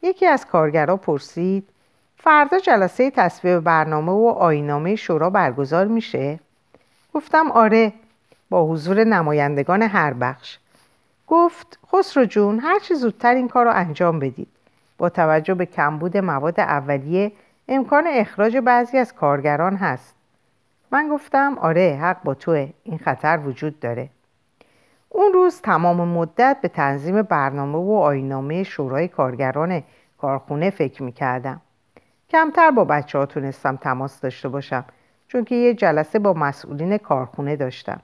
یکی 0.02 0.26
از 0.26 0.46
کارگرها 0.46 0.96
پرسید 0.96 1.68
فردا 2.16 2.58
جلسه 2.58 3.10
تصویب 3.10 3.60
برنامه 3.60 4.12
و 4.12 4.26
آینامه 4.38 4.96
شورا 4.96 5.30
برگزار 5.30 5.86
میشه؟ 5.86 6.38
گفتم 7.14 7.50
آره 7.50 7.92
با 8.50 8.66
حضور 8.66 9.04
نمایندگان 9.04 9.82
هر 9.82 10.12
بخش 10.12 10.58
گفت 11.26 11.78
خسرو 11.92 12.24
جون 12.24 12.58
هر 12.58 12.78
چه 12.78 12.94
زودتر 12.94 13.34
این 13.34 13.48
کار 13.48 13.64
رو 13.64 13.72
انجام 13.74 14.18
بدید 14.18 14.48
با 14.98 15.08
توجه 15.08 15.54
به 15.54 15.66
کمبود 15.66 16.16
مواد 16.16 16.60
اولیه 16.60 17.32
امکان 17.68 18.04
اخراج 18.06 18.56
بعضی 18.56 18.98
از 18.98 19.14
کارگران 19.14 19.76
هست 19.76 20.14
من 20.90 21.08
گفتم 21.08 21.58
آره 21.58 21.98
حق 22.02 22.22
با 22.22 22.34
توه 22.34 22.68
این 22.84 22.98
خطر 22.98 23.38
وجود 23.44 23.80
داره 23.80 24.08
اون 25.12 25.32
روز 25.32 25.60
تمام 25.60 26.08
مدت 26.08 26.58
به 26.62 26.68
تنظیم 26.68 27.22
برنامه 27.22 27.78
و 27.78 27.92
آینامه 27.92 28.62
شورای 28.62 29.08
کارگران 29.08 29.82
کارخونه 30.18 30.70
فکر 30.70 31.02
می‌کردم. 31.02 31.60
کمتر 32.28 32.70
با 32.70 32.84
بچه 32.84 33.18
ها 33.18 33.26
تونستم 33.26 33.76
تماس 33.76 34.20
داشته 34.20 34.48
باشم 34.48 34.84
چون 35.28 35.44
که 35.44 35.54
یه 35.54 35.74
جلسه 35.74 36.18
با 36.18 36.32
مسئولین 36.32 36.98
کارخونه 36.98 37.56
داشتم. 37.56 38.00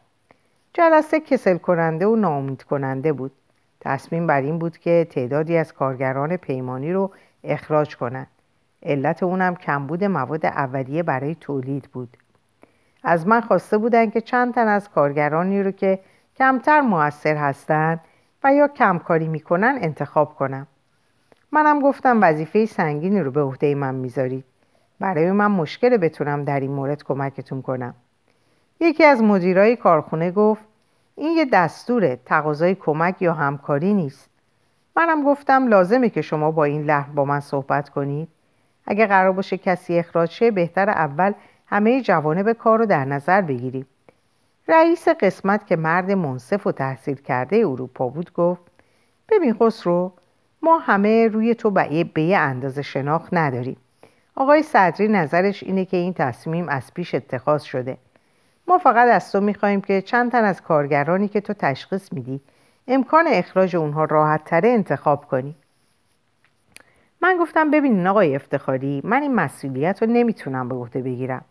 جلسه 0.74 1.20
کسل 1.20 1.56
کننده 1.58 2.06
و 2.06 2.16
ناامید 2.16 2.62
کننده 2.62 3.12
بود. 3.12 3.32
تصمیم 3.80 4.26
بر 4.26 4.40
این 4.40 4.58
بود 4.58 4.78
که 4.78 5.06
تعدادی 5.10 5.56
از 5.56 5.72
کارگران 5.72 6.36
پیمانی 6.36 6.92
رو 6.92 7.10
اخراج 7.44 7.96
کنند 7.96 8.26
علت 8.82 9.22
اونم 9.22 9.54
کمبود 9.54 10.04
مواد 10.04 10.46
اولیه 10.46 11.02
برای 11.02 11.34
تولید 11.34 11.88
بود. 11.92 12.16
از 13.04 13.26
من 13.26 13.40
خواسته 13.40 13.78
بودند 13.78 14.12
که 14.12 14.20
چند 14.20 14.54
تن 14.54 14.68
از 14.68 14.88
کارگرانی 14.90 15.62
رو 15.62 15.70
که 15.70 15.98
کمتر 16.38 16.80
موثر 16.80 17.36
هستند 17.36 18.00
و 18.44 18.54
یا 18.54 18.68
کمکاری 18.68 19.28
می‌کنن 19.28 19.78
انتخاب 19.80 20.34
کنم. 20.34 20.66
منم 21.52 21.80
گفتم 21.80 22.18
وظیفه 22.22 22.66
سنگینی 22.66 23.20
رو 23.20 23.30
به 23.30 23.42
عهده 23.42 23.74
من 23.74 23.94
می‌ذارید. 23.94 24.44
برای 25.00 25.32
من 25.32 25.46
مشکل 25.46 25.96
بتونم 25.96 26.44
در 26.44 26.60
این 26.60 26.72
مورد 26.72 27.02
کمکتون 27.02 27.62
کنم. 27.62 27.94
یکی 28.80 29.04
از 29.04 29.22
مدیرای 29.22 29.76
کارخونه 29.76 30.30
گفت 30.30 30.64
این 31.14 31.36
یه 31.36 31.44
دستوره 31.44 32.18
تقاضای 32.24 32.74
کمک 32.74 33.22
یا 33.22 33.32
همکاری 33.32 33.94
نیست. 33.94 34.30
منم 34.96 35.24
گفتم 35.24 35.68
لازمه 35.68 36.10
که 36.10 36.22
شما 36.22 36.50
با 36.50 36.64
این 36.64 36.82
لحن 36.82 37.14
با 37.14 37.24
من 37.24 37.40
صحبت 37.40 37.88
کنید. 37.88 38.28
اگه 38.86 39.06
قرار 39.06 39.32
باشه 39.32 39.58
کسی 39.58 39.98
اخراج 39.98 40.30
شه 40.30 40.50
بهتر 40.50 40.90
اول 40.90 41.32
همه 41.66 42.00
جوانب 42.00 42.52
کار 42.52 42.78
رو 42.78 42.86
در 42.86 43.04
نظر 43.04 43.40
بگیریم 43.40 43.86
رئیس 44.68 45.08
قسمت 45.08 45.66
که 45.66 45.76
مرد 45.76 46.10
منصف 46.10 46.66
و 46.66 46.72
تحصیل 46.72 47.16
کرده 47.16 47.56
اروپا 47.56 48.08
بود 48.08 48.32
گفت 48.32 48.62
ببین 49.28 49.54
خسرو 49.54 50.12
ما 50.62 50.78
همه 50.78 51.28
روی 51.28 51.54
تو 51.54 51.70
به 51.70 52.22
یه 52.22 52.38
اندازه 52.38 52.82
شناخت 52.82 53.34
نداریم. 53.34 53.76
آقای 54.34 54.62
صدری 54.62 55.08
نظرش 55.08 55.62
اینه 55.62 55.84
که 55.84 55.96
این 55.96 56.14
تصمیم 56.14 56.68
از 56.68 56.94
پیش 56.94 57.14
اتخاذ 57.14 57.62
شده. 57.62 57.96
ما 58.68 58.78
فقط 58.78 59.08
از 59.08 59.32
تو 59.32 59.40
می‌خواهیم 59.40 59.80
که 59.80 60.02
چند 60.02 60.32
تن 60.32 60.44
از 60.44 60.62
کارگرانی 60.62 61.28
که 61.28 61.40
تو 61.40 61.52
تشخیص 61.52 62.12
میدی 62.12 62.40
امکان 62.88 63.24
اخراج 63.28 63.76
اونها 63.76 64.04
راحت 64.04 64.44
تره 64.44 64.68
انتخاب 64.68 65.24
کنی. 65.24 65.54
من 67.20 67.36
گفتم 67.40 67.70
ببینین 67.70 68.06
آقای 68.06 68.36
افتخاری 68.36 69.00
من 69.04 69.22
این 69.22 69.34
مسئولیت 69.34 70.02
رو 70.02 70.08
نمی‌تونم 70.08 70.68
به 70.68 70.74
عهده 70.74 71.02
بگیرم. 71.02 71.44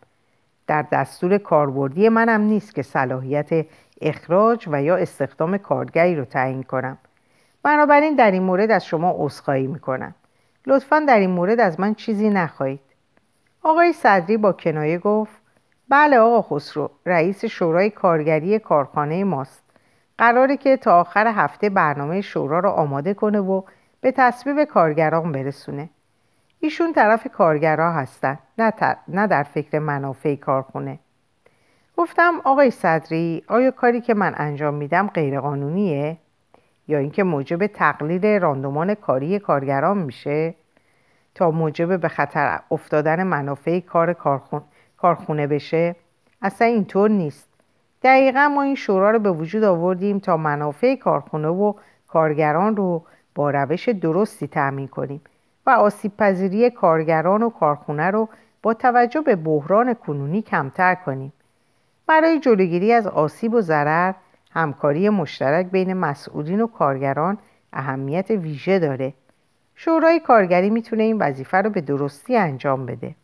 در 0.66 0.82
دستور 0.82 1.38
کاربردی 1.38 2.08
منم 2.08 2.40
نیست 2.40 2.74
که 2.74 2.82
صلاحیت 2.82 3.66
اخراج 4.00 4.68
و 4.72 4.82
یا 4.82 4.96
استخدام 4.96 5.58
کارگری 5.58 6.16
رو 6.16 6.24
تعیین 6.24 6.62
کنم. 6.62 6.98
بنابراین 7.62 8.14
در 8.14 8.30
این 8.30 8.42
مورد 8.42 8.70
از 8.70 8.86
شما 8.86 9.14
عذرخواهی 9.18 9.66
می‌کنم. 9.66 10.14
لطفا 10.66 11.00
در 11.08 11.18
این 11.18 11.30
مورد 11.30 11.60
از 11.60 11.80
من 11.80 11.94
چیزی 11.94 12.30
نخواهید. 12.30 12.80
آقای 13.62 13.92
صدری 13.92 14.36
با 14.36 14.52
کنایه 14.52 14.98
گفت 14.98 15.42
بله 15.88 16.18
آقا 16.18 16.42
خسرو 16.42 16.90
رئیس 17.06 17.44
شورای 17.44 17.90
کارگری 17.90 18.58
کارخانه 18.58 19.24
ماست. 19.24 19.62
قراره 20.18 20.56
که 20.56 20.76
تا 20.76 21.00
آخر 21.00 21.26
هفته 21.26 21.70
برنامه 21.70 22.20
شورا 22.20 22.58
رو 22.58 22.68
آماده 22.68 23.14
کنه 23.14 23.38
و 23.38 23.62
به 24.00 24.12
تصویب 24.12 24.64
کارگران 24.64 25.32
برسونه. 25.32 25.90
ایشون 26.66 26.92
طرف 26.92 27.26
کارگرها 27.26 27.92
هستن 27.92 28.38
نه, 28.58 28.72
نه 29.08 29.26
در 29.26 29.42
فکر 29.42 29.78
منافع 29.78 30.36
کارخونه. 30.36 30.98
گفتم 31.96 32.40
آقای 32.44 32.70
صدری 32.70 33.44
آیا 33.48 33.70
کاری 33.70 34.00
که 34.00 34.14
من 34.14 34.34
انجام 34.36 34.74
میدم 34.74 35.06
غیرقانونیه؟ 35.06 36.16
یا 36.88 36.98
اینکه 36.98 37.24
موجب 37.24 37.66
تقلیل 37.66 38.40
راندمان 38.40 38.94
کاری 38.94 39.38
کارگران 39.38 39.98
میشه؟ 39.98 40.54
تا 41.34 41.50
موجب 41.50 42.00
به 42.00 42.08
خطر 42.08 42.60
افتادن 42.70 43.22
منافع 43.22 43.80
کار 43.80 44.12
کارخونه 44.96 45.46
بشه؟ 45.46 45.96
اصلا 46.42 46.66
اینطور 46.66 47.10
نیست. 47.10 47.48
دقیقا 48.02 48.48
ما 48.48 48.62
این 48.62 48.74
شورا 48.74 49.10
رو 49.10 49.18
به 49.18 49.30
وجود 49.30 49.64
آوردیم 49.64 50.18
تا 50.18 50.36
منافع 50.36 50.96
کارخونه 50.96 51.48
و 51.48 51.72
کارگران 52.08 52.76
رو 52.76 53.02
با 53.34 53.50
روش 53.50 53.88
درستی 53.88 54.46
تأمین 54.46 54.88
کنیم. 54.88 55.20
و 55.66 55.70
آسیب 55.70 56.16
پذیری 56.16 56.70
کارگران 56.70 57.42
و 57.42 57.50
کارخونه 57.50 58.10
رو 58.10 58.28
با 58.62 58.74
توجه 58.74 59.20
به 59.20 59.36
بحران 59.36 59.94
کنونی 59.94 60.42
کمتر 60.42 60.94
کنیم. 60.94 61.32
برای 62.06 62.40
جلوگیری 62.40 62.92
از 62.92 63.06
آسیب 63.06 63.54
و 63.54 63.60
ضرر 63.60 64.12
همکاری 64.50 65.08
مشترک 65.08 65.66
بین 65.66 65.94
مسئولین 65.94 66.60
و 66.60 66.66
کارگران 66.66 67.38
اهمیت 67.72 68.30
ویژه 68.30 68.78
داره. 68.78 69.12
شورای 69.74 70.20
کارگری 70.20 70.70
می‌تونه 70.70 71.02
این 71.02 71.18
وظیفه 71.18 71.56
رو 71.56 71.70
به 71.70 71.80
درستی 71.80 72.36
انجام 72.36 72.86
بده. 72.86 73.14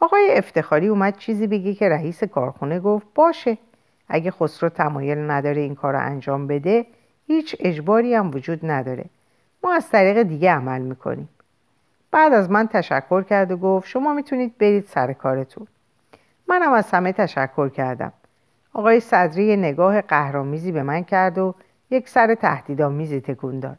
آقای 0.00 0.30
افتخاری 0.36 0.88
اومد 0.88 1.16
چیزی 1.16 1.46
بگی 1.46 1.74
که 1.74 1.88
رئیس 1.88 2.24
کارخونه 2.24 2.80
گفت 2.80 3.06
باشه. 3.14 3.58
اگه 4.08 4.30
خسرو 4.30 4.68
تمایل 4.68 5.30
نداره 5.30 5.60
این 5.60 5.74
کار 5.74 5.92
رو 5.92 6.00
انجام 6.00 6.46
بده 6.46 6.86
هیچ 7.26 7.56
اجباری 7.60 8.14
هم 8.14 8.30
وجود 8.30 8.60
نداره. 8.62 9.04
ما 9.64 9.74
از 9.74 9.88
طریق 9.88 10.22
دیگه 10.22 10.50
عمل 10.50 10.82
می‌کنیم. 10.82 11.28
بعد 12.10 12.32
از 12.32 12.50
من 12.50 12.68
تشکر 12.68 13.22
کرد 13.22 13.50
و 13.50 13.56
گفت 13.56 13.88
شما 13.88 14.14
می‌تونید 14.14 14.58
برید 14.58 14.84
سر 14.84 15.12
کارتون. 15.12 15.66
منم 16.48 16.72
از 16.72 16.90
همه 16.90 17.12
تشکر 17.12 17.68
کردم. 17.68 18.12
آقای 18.72 19.00
صدری 19.00 19.56
نگاه 19.56 20.00
قهرامیزی 20.00 20.72
به 20.72 20.82
من 20.82 21.04
کرد 21.04 21.38
و 21.38 21.54
یک 21.90 22.08
سر 22.08 22.34
تهدیدآمیزی 22.34 23.20
تکون 23.20 23.60
داد. 23.60 23.78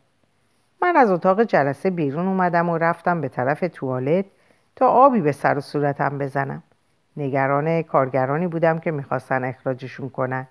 من 0.81 0.95
از 0.95 1.11
اتاق 1.11 1.43
جلسه 1.43 1.89
بیرون 1.89 2.27
اومدم 2.27 2.69
و 2.69 2.77
رفتم 2.77 3.21
به 3.21 3.29
طرف 3.29 3.63
توالت 3.73 4.25
تا 4.75 4.87
آبی 4.87 5.21
به 5.21 5.31
سر 5.31 5.57
و 5.57 5.61
صورتم 5.61 6.17
بزنم. 6.17 6.63
نگران 7.17 7.81
کارگرانی 7.81 8.47
بودم 8.47 8.79
که 8.79 8.91
می‌خواستن 8.91 9.43
اخراجشون 9.43 10.09
کنن. 10.09 10.47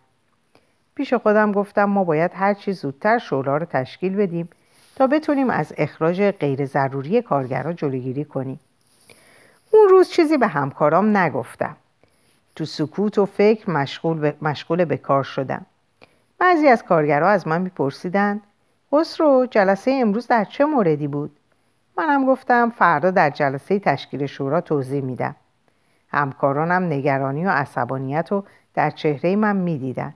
پیش 0.94 1.14
خودم 1.14 1.52
گفتم 1.52 1.84
ما 1.84 2.04
باید 2.04 2.30
هر 2.34 2.54
چی 2.54 2.72
زودتر 2.72 3.18
شورا 3.18 3.56
رو 3.56 3.66
تشکیل 3.66 4.16
بدیم 4.16 4.48
تا 4.98 5.06
بتونیم 5.06 5.50
از 5.50 5.72
اخراج 5.76 6.22
غیر 6.22 6.66
ضروری 6.66 7.22
کارگران 7.22 7.76
جلوگیری 7.76 8.24
کنیم. 8.24 8.60
اون 9.70 9.88
روز 9.88 10.08
چیزی 10.08 10.36
به 10.36 10.46
همکارام 10.46 11.16
نگفتم. 11.16 11.76
تو 12.56 12.64
سکوت 12.64 13.18
و 13.18 13.26
فکر 13.26 13.70
مشغول 13.70 14.18
به, 14.18 14.34
مشغول 14.42 14.84
به 14.84 14.96
کار 14.96 15.22
شدم. 15.22 15.66
بعضی 16.38 16.68
از 16.68 16.82
کارگرها 16.82 17.28
از 17.28 17.48
من 17.48 17.62
میپرسیدند 17.62 18.40
خسرو 18.92 19.46
جلسه 19.50 19.90
امروز 19.90 20.26
در 20.26 20.44
چه 20.44 20.64
موردی 20.64 21.08
بود؟ 21.08 21.36
منم 21.98 22.26
گفتم 22.26 22.70
فردا 22.70 23.10
در 23.10 23.30
جلسه 23.30 23.78
تشکیل 23.78 24.26
شورا 24.26 24.60
توضیح 24.60 25.02
میدم. 25.02 25.36
همکارانم 26.08 26.82
نگرانی 26.82 27.44
و 27.44 27.50
عصبانیت 27.50 28.32
رو 28.32 28.44
در 28.74 28.90
چهره 28.90 29.36
من 29.36 29.56
می‌دیدن. 29.56 30.14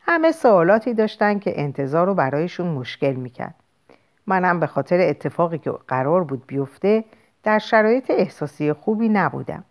همه 0.00 0.32
سوالاتی 0.32 0.94
داشتن 0.94 1.38
که 1.38 1.60
انتظار 1.60 2.06
رو 2.06 2.14
برایشون 2.14 2.66
مشکل 2.66 3.12
می‌کرد. 3.12 3.54
منم 4.26 4.60
به 4.60 4.66
خاطر 4.66 5.00
اتفاقی 5.00 5.58
که 5.58 5.70
قرار 5.70 6.24
بود 6.24 6.46
بیفته 6.46 7.04
در 7.42 7.58
شرایط 7.58 8.10
احساسی 8.10 8.72
خوبی 8.72 9.08
نبودم. 9.08 9.64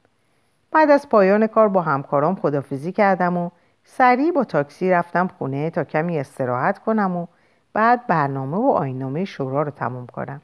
بعد 0.72 0.92
از 0.92 1.10
پایان 1.10 1.48
کار 1.48 1.70
با 1.70 1.82
همکارام 1.82 2.36
خدافزی 2.36 2.92
کردم 2.92 3.38
و 3.38 3.50
سریع 3.84 4.32
با 4.32 4.44
تاکسی 4.44 4.92
رفتم 4.92 5.28
خونه 5.28 5.70
تا 5.70 5.84
کمی 5.84 6.20
استراحت 6.20 6.80
کنم 6.80 7.18
و 7.18 7.28
بعد 7.74 8.08
برنامه 8.08 8.58
و 8.58 8.70
آینامه 8.70 9.26
شورا 9.26 9.62
رو 9.62 9.72
تموم 9.72 10.08
کنم. 10.08 10.42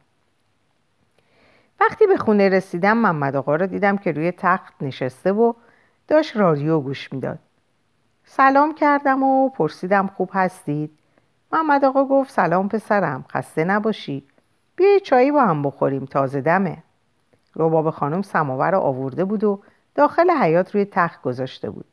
وقتی 1.81 2.07
به 2.07 2.17
خونه 2.17 2.49
رسیدم 2.49 2.97
محمد 2.97 3.35
آقا 3.35 3.55
رو 3.55 3.67
دیدم 3.67 3.97
که 3.97 4.11
روی 4.11 4.31
تخت 4.31 4.73
نشسته 4.81 5.31
و 5.31 5.53
داشت 6.07 6.37
رادیو 6.37 6.79
گوش 6.79 7.13
می‌داد. 7.13 7.39
سلام 8.23 8.75
کردم 8.75 9.23
و 9.23 9.49
پرسیدم 9.49 10.07
خوب 10.07 10.29
هستید؟ 10.33 10.98
محمد 11.51 11.85
آقا 11.85 12.05
گفت 12.05 12.31
سلام 12.31 12.69
پسرم 12.69 13.25
خسته 13.31 13.63
نباشی. 13.63 14.23
بیای 14.75 14.99
چایی 14.99 15.31
با 15.31 15.41
هم 15.41 15.61
بخوریم 15.61 16.05
تازه 16.05 16.41
دمه. 16.41 16.83
رباب 17.55 17.89
خانم 17.89 18.21
سماور 18.21 18.75
آورده 18.75 19.25
بود 19.25 19.43
و 19.43 19.59
داخل 19.95 20.31
حیات 20.31 20.75
روی 20.75 20.85
تخت 20.85 21.21
گذاشته 21.21 21.69
بود. 21.69 21.85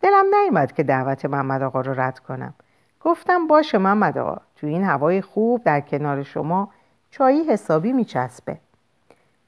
دلم 0.00 0.24
نیومد 0.42 0.72
که 0.72 0.82
دعوت 0.82 1.24
محمد 1.24 1.62
آقا 1.62 1.80
رو 1.80 2.00
رد 2.00 2.18
کنم. 2.18 2.54
گفتم 3.00 3.46
باشه 3.46 3.78
محمد 3.78 4.18
آقا 4.18 4.40
تو 4.56 4.66
این 4.66 4.84
هوای 4.84 5.20
خوب 5.20 5.64
در 5.64 5.80
کنار 5.80 6.22
شما 6.22 6.68
چایی 7.10 7.44
حسابی 7.44 7.92
میچسبه. 7.92 8.58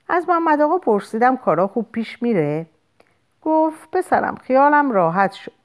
از 0.08 0.28
محمد 0.28 0.60
آقا 0.60 0.78
پرسیدم 0.78 1.36
کارا 1.36 1.66
خوب 1.66 1.92
پیش 1.92 2.22
میره؟ 2.22 2.66
گفت 3.42 3.90
پسرم 3.90 4.34
خیالم 4.34 4.92
راحت 4.92 5.32
شد. 5.32 5.57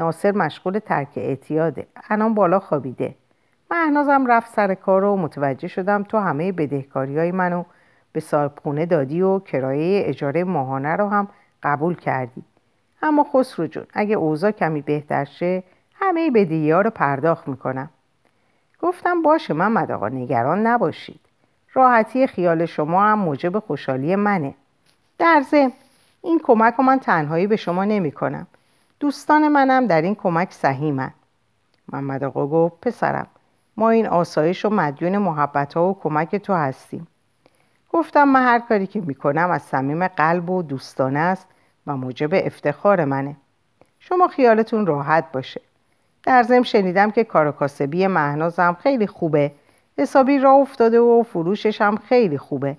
ناصر 0.00 0.32
مشغول 0.32 0.78
ترک 0.78 1.08
اعتیاده. 1.16 1.86
الان 2.10 2.34
بالا 2.34 2.60
خوابیده. 2.60 3.14
مهنازم 3.70 4.26
رفت 4.26 4.54
سر 4.54 4.74
کار 4.74 5.04
و 5.04 5.16
متوجه 5.16 5.68
شدم 5.68 6.02
تو 6.02 6.18
همه 6.18 6.52
بدهکاری 6.52 7.18
های 7.18 7.32
منو 7.32 7.64
به 8.12 8.20
صاحب 8.20 8.84
دادی 8.84 9.22
و 9.22 9.38
کرایه 9.38 10.02
اجاره 10.06 10.44
ماهانه 10.44 10.96
رو 10.96 11.08
هم 11.08 11.28
قبول 11.62 11.94
کردی. 11.94 12.42
اما 13.02 13.26
خسرو 13.32 13.66
جون 13.66 13.86
اگه 13.94 14.14
اوضاع 14.14 14.50
کمی 14.50 14.82
بهتر 14.82 15.24
شه 15.24 15.62
همه 15.94 16.30
بدهی 16.30 16.70
ها 16.70 16.80
رو 16.80 16.90
پرداخت 16.90 17.48
می‌کنم. 17.48 17.90
گفتم 18.82 19.22
باشه 19.22 19.54
محمد 19.54 19.90
آقا 19.90 20.08
نگران 20.08 20.66
نباشید. 20.66 21.20
راحتی 21.74 22.26
خیال 22.26 22.66
شما 22.66 23.04
هم 23.04 23.18
موجب 23.18 23.58
خوشحالی 23.58 24.16
منه. 24.16 24.54
در 25.18 25.42
ضمن 25.50 25.72
این 26.22 26.40
کمک 26.44 26.74
رو 26.74 26.84
من 26.84 26.98
تنهایی 26.98 27.46
به 27.46 27.56
شما 27.56 27.84
نمی 27.84 28.12
کنم. 28.12 28.46
دوستان 29.00 29.48
منم 29.48 29.86
در 29.86 30.02
این 30.02 30.14
کمک 30.14 30.52
سهیمن. 30.52 31.10
محمد 31.92 32.24
آقا 32.24 32.46
گفت 32.46 32.74
پسرم 32.82 33.26
ما 33.76 33.90
این 33.90 34.06
آسایش 34.06 34.64
و 34.64 34.70
مدیون 34.70 35.18
محبت 35.18 35.74
ها 35.74 35.88
و 35.88 35.98
کمک 36.00 36.36
تو 36.36 36.54
هستیم. 36.54 37.06
گفتم 37.92 38.24
من 38.24 38.42
هر 38.42 38.58
کاری 38.58 38.86
که 38.86 39.00
می‌کنم 39.00 39.50
از 39.50 39.62
صمیم 39.62 40.08
قلب 40.08 40.50
و 40.50 40.62
دوستانه 40.62 41.18
است 41.18 41.46
و 41.86 41.96
موجب 41.96 42.30
افتخار 42.32 43.04
منه. 43.04 43.36
شما 43.98 44.28
خیالتون 44.28 44.86
راحت 44.86 45.32
باشه. 45.32 45.60
در 46.22 46.42
ضمن 46.42 46.62
شنیدم 46.62 47.10
که 47.10 47.24
کار 47.24 47.52
کاسبی 47.52 48.06
مهنازم 48.06 48.76
خیلی 48.82 49.06
خوبه. 49.06 49.52
حسابی 49.98 50.38
راه 50.38 50.54
افتاده 50.54 51.00
و 51.00 51.22
فروشش 51.22 51.80
هم 51.80 51.96
خیلی 51.96 52.38
خوبه. 52.38 52.76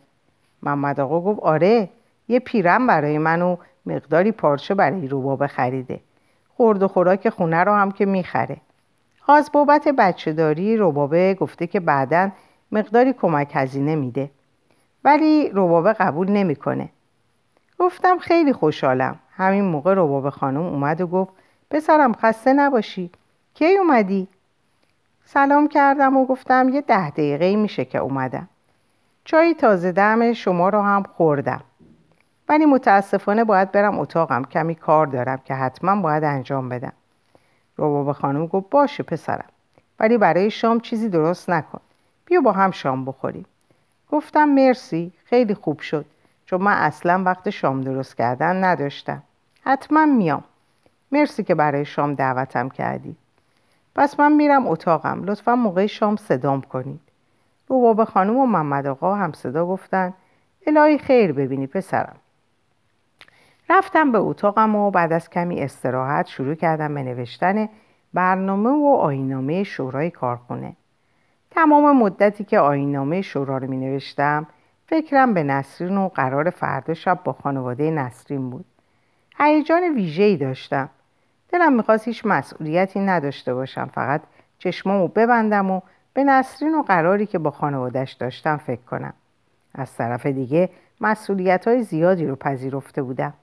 محمد 0.64 1.00
آقا 1.00 1.22
گفت 1.22 1.40
آره 1.40 1.90
یه 2.28 2.40
پیرم 2.40 2.88
برای 2.88 3.18
من 3.18 3.42
و 3.42 3.56
مقداری 3.86 4.32
پارچه 4.32 4.76
برای 4.76 5.08
روبابه 5.08 5.48
خریده 5.48 6.00
خورد 6.62 6.84
و 6.84 6.88
خوراک 6.88 7.30
خونه 7.30 7.64
رو 7.64 7.74
هم 7.74 7.92
که 7.92 8.06
می‌خره. 8.06 8.58
از 9.28 9.50
بابت 9.54 9.88
بچه 9.88 10.34
داری 10.34 10.78
روبابه 10.78 11.34
گفته 11.34 11.68
که 11.68 11.80
بعدا 11.80 12.30
مقداری 12.72 13.14
کمک 13.14 13.52
هزینه 13.54 13.96
میده. 13.96 14.32
ولی 15.04 15.50
روبابه 15.50 15.94
قبول 15.94 16.32
نمی‌کنه. 16.32 16.90
گفتم 17.80 18.18
خیلی 18.18 18.54
خوشحالم. 18.54 19.20
همین 19.38 19.64
موقع 19.64 19.94
روبابه 19.94 20.30
خانم 20.30 20.62
اومد 20.62 21.02
و 21.02 21.08
گفت 21.08 21.32
پسرم 21.72 22.14
خسته 22.14 22.54
نباشی. 22.54 23.12
کی 23.54 23.78
اومدی؟ 23.78 24.28
سلام 25.26 25.68
کردم 25.68 26.18
و 26.18 26.26
گفتم 26.26 26.70
یه 26.70 26.82
ده 26.82 27.10
دقیقه 27.10 27.56
میشه 27.56 27.86
که 27.86 27.98
اومدم. 27.98 28.50
چای 29.26 29.54
تازه 29.54 29.92
دم 29.92 30.34
شما 30.34 30.70
رو 30.70 30.82
هم 30.82 31.04
خوردم. 31.04 31.62
ولی 32.52 32.66
متاسفانه 32.66 33.44
باید 33.44 33.72
برم 33.72 34.00
اتاقم. 34.00 34.44
کمی 34.44 34.76
کار 34.76 35.08
دارم 35.08 35.38
که 35.46 35.56
حتما 35.56 36.02
باید 36.02 36.24
انجام 36.24 36.70
بدم. 36.70 36.94
روبابه 37.78 38.14
خانم 38.14 38.48
گفت 38.48 38.70
باشه 38.70 39.04
پسرم. 39.04 39.50
ولی 40.00 40.18
برای 40.18 40.50
شام 40.50 40.80
چیزی 40.80 41.10
درست 41.10 41.50
نکن. 41.50 41.80
بیا 42.26 42.42
با 42.42 42.52
هم 42.52 42.72
شام 42.72 43.06
بخوریم. 43.06 43.46
گفتم 44.12 44.46
مرسی. 44.46 45.12
خیلی 45.26 45.54
خوب 45.54 45.80
شد. 45.80 46.06
چون 46.46 46.62
من 46.62 46.74
اصلا 46.74 47.24
وقت 47.24 47.50
شام 47.50 47.82
درست 47.82 48.18
کردن 48.18 48.64
نداشتم. 48.64 49.24
حتما 49.62 50.06
میام. 50.06 50.44
مرسی 51.12 51.44
که 51.44 51.56
برای 51.56 51.86
شام 51.86 52.14
دعوتم 52.14 52.70
کردی. 52.70 53.16
پس 53.96 54.20
من 54.20 54.32
میرم 54.32 54.68
اتاقم. 54.68 55.24
لطفا 55.24 55.56
موقع 55.56 55.86
شام 55.86 56.16
صدام 56.16 56.62
کنید. 56.62 57.02
روبابه 57.68 58.06
خانم 58.06 58.38
و 58.38 58.46
محمد 58.46 58.88
آقا 58.88 59.16
هم 59.16 59.32
صدا 59.34 59.66
گفتن. 59.66 60.14
الهی 60.68 60.98
خیر 60.98 61.34
ببینی 61.34 61.68
پسرم. 61.68 62.16
رفتم 63.74 64.12
به 64.12 64.18
اتاقم 64.18 64.76
و 64.76 64.92
بعد 64.92 65.14
از 65.14 65.30
کمی 65.30 65.62
استراحت 65.62 66.28
شروع 66.28 66.56
کردم 66.56 66.94
به 66.94 67.04
نوشتن 67.04 67.70
برنامه 68.14 68.70
و 68.70 68.96
آینامه 68.96 69.64
شورای 69.64 70.12
کارخونه. 70.12 70.76
تمام 71.52 71.98
مدتی 71.98 72.44
که 72.44 72.60
آینامه 72.60 73.22
شورا 73.22 73.58
رو 73.58 73.68
می 73.68 73.78
نوشتم 73.78 74.48
فکرم 74.86 75.34
به 75.34 75.44
نسرین 75.44 75.98
و 75.98 76.08
قرار 76.08 76.50
فردا 76.50 76.94
شب 76.94 77.20
با 77.24 77.34
خانواده 77.34 77.92
نسرین 77.92 78.50
بود. 78.50 78.66
هیجان 79.40 79.84
ویژه‌ای 79.96 80.38
داشتم. 80.38 80.90
دلم 81.50 81.74
می‌خواست 81.74 82.08
هیچ 82.08 82.26
مسئولیتی 82.26 83.00
نداشته 83.00 83.54
باشم 83.54 83.86
فقط 83.86 84.22
چشمامو 84.60 85.08
ببندم 85.08 85.72
و 85.72 85.82
به 86.14 86.24
نسرین 86.24 86.76
و 86.76 86.82
قراری 86.82 87.26
که 87.26 87.40
با 87.40 87.52
خانوادش 87.52 88.12
داشتم 88.14 88.58
فکر 88.58 88.82
کنم. 88.82 89.14
از 89.76 89.96
طرف 89.96 90.26
دیگه 90.26 90.70
مسئولیت 91.02 91.68
های 91.68 91.84
زیادی 91.84 92.28
رو 92.28 92.36
پذیرفته 92.36 93.02
بودم. 93.02 93.34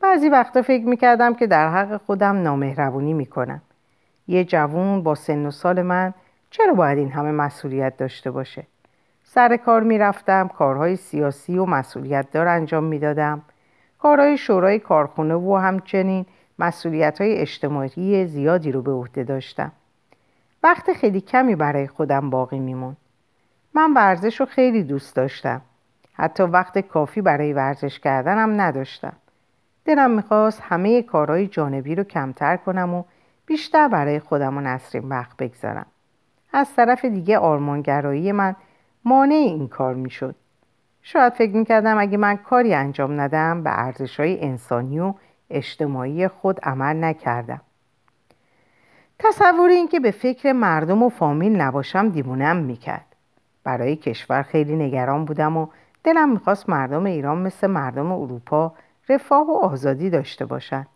بعضی 0.00 0.28
وقتا 0.28 0.62
فکر 0.62 0.84
می‌کردم 0.84 1.34
که 1.34 1.46
در 1.46 1.70
حق 1.70 1.96
خودم 1.96 2.42
نامهربونی 2.42 3.12
می‌کنم. 3.12 3.62
یه 4.28 4.44
جوون 4.44 5.02
با 5.02 5.14
سن 5.14 5.46
و 5.46 5.50
سال 5.50 5.82
من 5.82 6.14
چرا 6.50 6.74
باید 6.74 6.98
این 6.98 7.12
همه 7.12 7.30
مسئولیت 7.30 7.96
داشته 7.96 8.30
باشه؟ 8.30 8.66
سر 9.24 9.56
کار 9.56 9.82
می‌رفتم 9.82 10.48
کارهای 10.48 10.96
سیاسی 10.96 11.58
و 11.58 11.64
مسئولیت 11.64 12.30
دار 12.30 12.48
انجام 12.48 12.84
می‌دادم. 12.84 13.42
کارهای 13.98 14.38
شورای 14.38 14.78
کارخونه 14.78 15.34
و 15.34 15.56
همچنین 15.56 16.26
مسئولیت 16.58 17.20
های 17.20 17.38
اجتماعی 17.38 18.26
زیادی 18.26 18.72
رو 18.72 18.82
به 18.82 18.92
عهده 18.92 19.24
داشتم. 19.24 19.72
وقت 20.62 20.92
خیلی 20.92 21.20
کمی 21.20 21.56
برای 21.56 21.86
خودم 21.86 22.30
باقی 22.30 22.58
میمون 22.58 22.96
من 23.74 23.94
ورزش 23.94 24.40
رو 24.40 24.46
خیلی 24.46 24.82
دوست 24.82 25.16
داشتم. 25.16 25.60
حتی 26.12 26.42
وقت 26.42 26.78
کافی 26.78 27.20
برای 27.20 27.52
ورزش 27.52 27.98
کردنم 27.98 28.60
نداشتم. 28.60 29.12
دلم 29.86 30.10
می‌خواست 30.10 30.62
همه 30.62 31.02
کارهای 31.02 31.46
جانبی 31.46 31.94
رو 31.94 32.04
کمتر 32.04 32.56
کنم 32.56 32.94
و 32.94 33.04
بیشتر 33.46 33.88
برای 33.88 34.20
خودم 34.20 34.58
و 34.58 34.60
نسرین 34.60 35.08
وقت 35.08 35.36
بگذارم. 35.36 35.86
از 36.52 36.74
طرف 36.74 37.04
دیگه 37.04 37.38
آرمانگرایی 37.38 38.32
من 38.32 38.56
مانع 39.04 39.34
این 39.34 39.68
کار 39.68 39.94
می‌شد. 39.94 40.34
شاید 41.02 41.32
فکر 41.32 41.56
می‌کردم 41.56 41.98
اگه 41.98 42.16
من 42.18 42.36
کاری 42.36 42.74
انجام 42.74 43.20
ندم 43.20 43.62
به 43.62 43.70
ارزش 43.72 44.20
های 44.20 44.44
انسانی 44.44 45.00
و 45.00 45.14
اجتماعی 45.50 46.28
خود 46.28 46.60
عمل 46.60 47.04
نکردم. 47.04 47.60
تصور 49.18 49.70
این 49.70 49.88
که 49.88 50.00
به 50.00 50.10
فکر 50.10 50.52
مردم 50.52 51.02
و 51.02 51.08
فامیل 51.08 51.60
نباشم 51.60 52.08
دیمونم 52.08 52.56
می‌کرد. 52.56 53.06
برای 53.64 53.96
کشور 53.96 54.42
خیلی 54.42 54.76
نگران 54.76 55.24
بودم 55.24 55.56
و 55.56 55.66
دلم 56.04 56.28
می‌خواست 56.28 56.68
مردم 56.68 57.04
ایران 57.04 57.38
مثل 57.38 57.66
مردم 57.66 58.12
اروپا 58.12 58.72
رفاه 59.08 59.46
و 59.46 59.52
آزادی 59.52 60.10
داشته 60.10 60.46
باشند. 60.46 60.86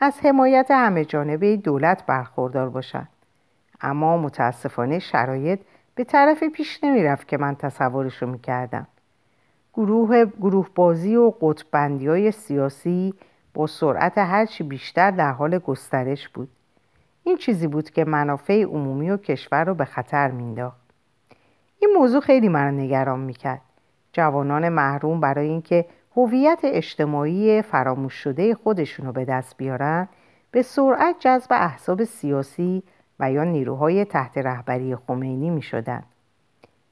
از 0.00 0.14
حمایت 0.22 0.66
همه 0.70 1.04
جانبه 1.04 1.56
دولت 1.56 2.06
برخوردار 2.06 2.68
باشند. 2.68 3.08
اما 3.80 4.16
متاسفانه 4.16 4.98
شرایط 4.98 5.60
به 5.94 6.04
طرف 6.04 6.44
پیش 6.44 6.84
نمی‌رفت 6.84 7.28
که 7.28 7.36
من 7.36 7.54
تصورش 7.54 8.22
رو 8.22 8.28
می‌کردم. 8.28 8.86
گروه, 9.74 10.24
گروه 10.24 10.68
بازی 10.74 11.16
و 11.16 11.32
قطبندی 11.40 12.08
های 12.08 12.30
سیاسی 12.30 13.14
با 13.54 13.66
سرعت 13.66 14.18
هرچی 14.18 14.64
بیشتر 14.64 15.10
در 15.10 15.32
حال 15.32 15.58
گسترش 15.58 16.28
بود. 16.28 16.48
این 17.24 17.36
چیزی 17.36 17.66
بود 17.66 17.90
که 17.90 18.04
منافع 18.04 18.62
عمومی 18.62 19.10
و 19.10 19.16
کشور 19.16 19.64
رو 19.64 19.74
به 19.74 19.84
خطر 19.84 20.30
مینداخت 20.30 20.80
این 21.78 21.90
موضوع 21.98 22.20
خیلی 22.20 22.48
مرا 22.48 22.70
نگران 22.70 23.20
می‌کرد. 23.20 23.60
جوانان 24.12 24.68
محروم 24.68 25.20
برای 25.20 25.48
اینکه 25.48 25.86
هویت 26.16 26.60
اجتماعی 26.64 27.62
فراموش 27.62 28.14
شده 28.14 28.54
خودشونو 28.54 29.12
به 29.12 29.24
دست 29.24 29.56
بیارن 29.56 30.08
به 30.50 30.62
سرعت 30.62 31.16
جذب 31.18 31.48
احزاب 31.50 32.04
سیاسی 32.04 32.82
و 33.20 33.32
یا 33.32 33.44
نیروهای 33.44 34.04
تحت 34.04 34.38
رهبری 34.38 34.96
خمینی 34.96 35.50
می 35.50 35.62
شدن. 35.62 36.02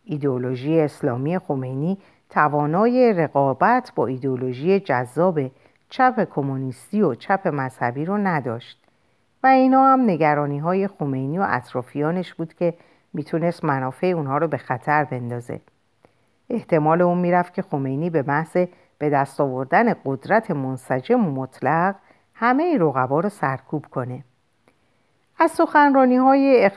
ایدئولوژی 0.05 0.81
اسلامی 0.81 1.39
خمینی 1.39 1.99
توانای 2.31 3.13
رقابت 3.13 3.93
با 3.95 4.07
ایدئولوژی 4.07 4.81
جذاب 4.81 5.41
چپ 5.89 6.29
کمونیستی 6.31 7.03
و 7.03 7.15
چپ 7.15 7.49
مذهبی 7.49 8.05
رو 8.05 8.19
نداشت 8.19 8.85
و 9.43 9.47
اینا 9.47 9.93
هم 9.93 10.01
نگرانی 10.01 10.59
های 10.59 10.89
خمینی 10.89 11.39
و 11.39 11.47
اطرافیانش 11.49 12.35
بود 12.35 12.55
که 12.55 12.75
می‌تونست 13.13 13.65
منافع 13.65 14.07
اونها 14.07 14.39
رو 14.39 14.49
به 14.49 14.57
خطر 14.57 15.05
بندازه 15.05 15.61
احتمال 16.51 17.03
اون 17.03 17.19
می‌رفت 17.19 17.55
که 17.55 17.63
خمینی 17.63 18.11
به 18.11 18.23
محض 18.23 18.67
به 18.98 19.11
دست 19.11 19.40
آوردن 19.40 19.94
قدرت 20.04 20.50
منسجم 20.50 21.26
و 21.26 21.30
مطلق 21.30 21.94
همه 22.35 22.78
رقبا 22.80 23.20
رو 23.20 23.28
سرکوب 23.28 23.87
کنه. 23.87 24.24
از 25.38 25.50
سخنرانی 25.50 26.16
های 26.16 26.70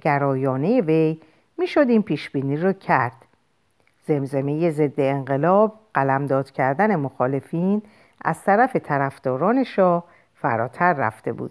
گرایانه 0.00 0.80
وی 0.80 1.20
می‌شد 1.58 1.88
این 1.88 2.02
پیشبینی 2.02 2.56
رو 2.56 2.72
کرد. 2.72 3.26
زمزمه 4.06 4.70
ضد 4.70 5.00
انقلاب 5.00 5.78
قلمداد 5.94 6.50
کردن 6.50 6.96
مخالفین 6.96 7.82
از 8.24 8.44
طرف 8.44 8.76
طرفداران 8.76 9.64
شاه 9.64 10.04
فراتر 10.34 10.92
رفته 10.92 11.32
بود. 11.32 11.50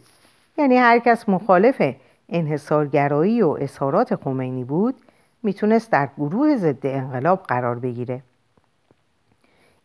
یعنی 0.57 0.77
هر 0.77 0.99
کس 0.99 1.29
مخالف 1.29 1.93
انحصارگرایی 2.29 3.41
و 3.41 3.57
اظهارات 3.59 4.15
خمینی 4.15 4.63
بود 4.63 4.95
می‌تونست 5.43 5.91
در 5.91 6.09
گروه 6.17 6.55
ضد 6.55 6.85
انقلاب 6.85 7.43
قرار 7.43 7.79
بگیره. 7.79 8.21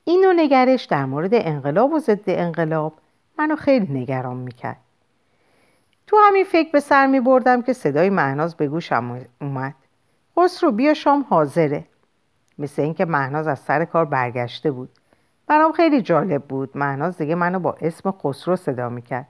این 0.09 0.25
نوع 0.25 0.33
نگرش 0.37 0.85
در 0.85 1.05
مورد 1.05 1.31
انقلاب 1.33 1.93
و 1.93 1.99
ضد 1.99 2.25
انقلاب 2.27 2.93
منو 3.39 3.57
خیلی 3.57 4.01
نگران 4.01 4.37
می‌کرد. 4.37 4.77
تو 6.07 6.17
همین 6.29 6.45
فکر 6.45 6.73
به 6.73 6.81
سر 6.81 7.07
می 7.07 7.21
بردم 7.21 7.63
که 7.63 7.73
صدای 7.73 8.11
مهناز 8.11 8.57
به 8.57 8.69
گوشم 8.69 9.21
اومد. 9.41 9.75
خسرو 10.39 10.71
بیا 10.73 10.95
شام 10.95 11.27
حاضره. 11.29 11.85
مثل 12.59 12.83
اینکه 12.83 13.05
مهناز 13.05 13.47
از 13.47 13.59
سر 13.59 13.85
کار 13.85 14.05
برگشته 14.05 14.71
بود. 14.71 14.89
برام 15.47 15.73
خیلی 15.73 16.03
جالب 16.03 16.45
بود. 16.45 16.71
مهناز 16.75 17.19
دیگه 17.19 17.35
منو 17.35 17.59
با 17.59 17.77
اسم 17.81 18.11
خسرو 18.11 18.57
صدا 18.57 18.89
می‌کرد. 18.89 19.29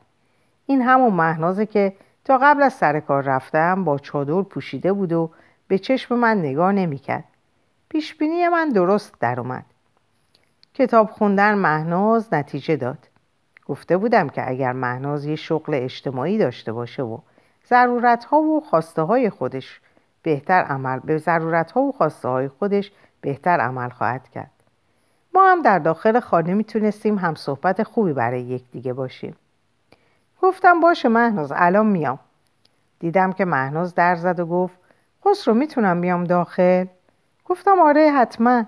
این 0.67 0.83
همون 0.83 1.13
مهنازه 1.13 1.67
که 1.67 1.93
تا 2.25 2.39
قبل 2.39 2.63
از 2.63 2.73
سر 2.73 3.01
کار 3.01 3.23
رفتم 3.23 3.85
با 3.85 3.99
چادر 3.99 4.43
پوشیده 4.43 4.93
بود 4.93 5.13
و 5.13 5.31
به 5.69 5.79
چشم 5.79 6.15
من 6.15 6.39
نگاه 6.39 6.73
نمی‌کرد. 6.73 7.25
پیشبینی 7.89 8.49
من 8.49 8.69
درست 8.69 9.15
در 9.21 9.41
اومد. 9.41 9.65
کتاب 10.77 11.11
خوندن 11.11 11.55
مهناز 11.55 12.35
نتیجه 12.35 12.77
داد. 12.77 12.99
گفته 13.67 13.97
بودم 13.97 14.29
که 14.29 14.51
اگر 14.51 14.73
مهناز 14.73 15.25
یه 15.25 15.37
شغل 15.37 15.75
اجتماعی 15.75 16.39
داشته 16.39 16.73
باشه 16.73 17.03
و 17.03 17.19
ضرورت 17.69 18.25
ها 18.25 18.41
و 18.41 18.61
خواسته 18.61 19.03
های 19.03 19.31
خودش 19.31 19.81
بهتر 20.23 20.63
عمل 20.63 20.99
به 20.99 21.19
ضرورت 21.19 21.71
ها 21.71 21.81
و 21.81 21.93
خواسته 21.93 22.29
های 22.29 22.49
خودش 22.49 22.93
بهتر 23.21 23.61
عمل 23.61 23.89
خواهد 23.89 24.29
کرد. 24.29 24.51
ما 25.35 25.51
هم 25.53 25.63
در 25.63 25.79
داخل 25.79 26.21
خانه 26.21 26.55
می‌تونستیم 26.55 27.19
هم 27.19 27.35
صحبت 27.35 27.83
خوبی 27.83 28.13
برای 28.13 28.43
یکدیگه 28.43 28.93
باشیم. 28.93 29.37
گفتم 30.43 30.81
باشه 30.81 31.09
مهناز 31.09 31.53
الان 31.55 31.87
میام. 31.87 32.19
دیدم 32.99 33.33
که 33.33 33.45
مهناز 33.45 33.95
در 33.95 34.17
زد 34.17 34.41
و 34.41 34.47
گفت 34.47 34.79
خسرو 35.25 35.55
می‌تونم 35.55 36.01
بیام 36.01 36.25
داخل؟ 36.25 36.87
گفتم 37.45 37.81
آره 37.81 38.11
حتما. 38.11 38.65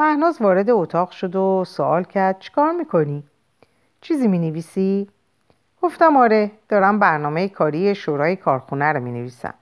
مهناز 0.00 0.42
وارد 0.42 0.70
اتاق 0.70 1.10
شد 1.10 1.36
و 1.36 1.64
سوال 1.64 2.04
کرد 2.04 2.38
چیکار 2.38 2.72
می‌کنی؟ 2.72 3.24
چیزی 4.00 4.28
می‌نویسی؟ 4.28 5.08
گفتم 5.82 6.16
آره 6.16 6.50
دارم 6.68 6.98
برنامه 6.98 7.48
کاری 7.48 7.94
شورای 7.94 8.36
کارخونه 8.36 8.92
رو 8.92 9.00
می‌نویسم. 9.00 9.54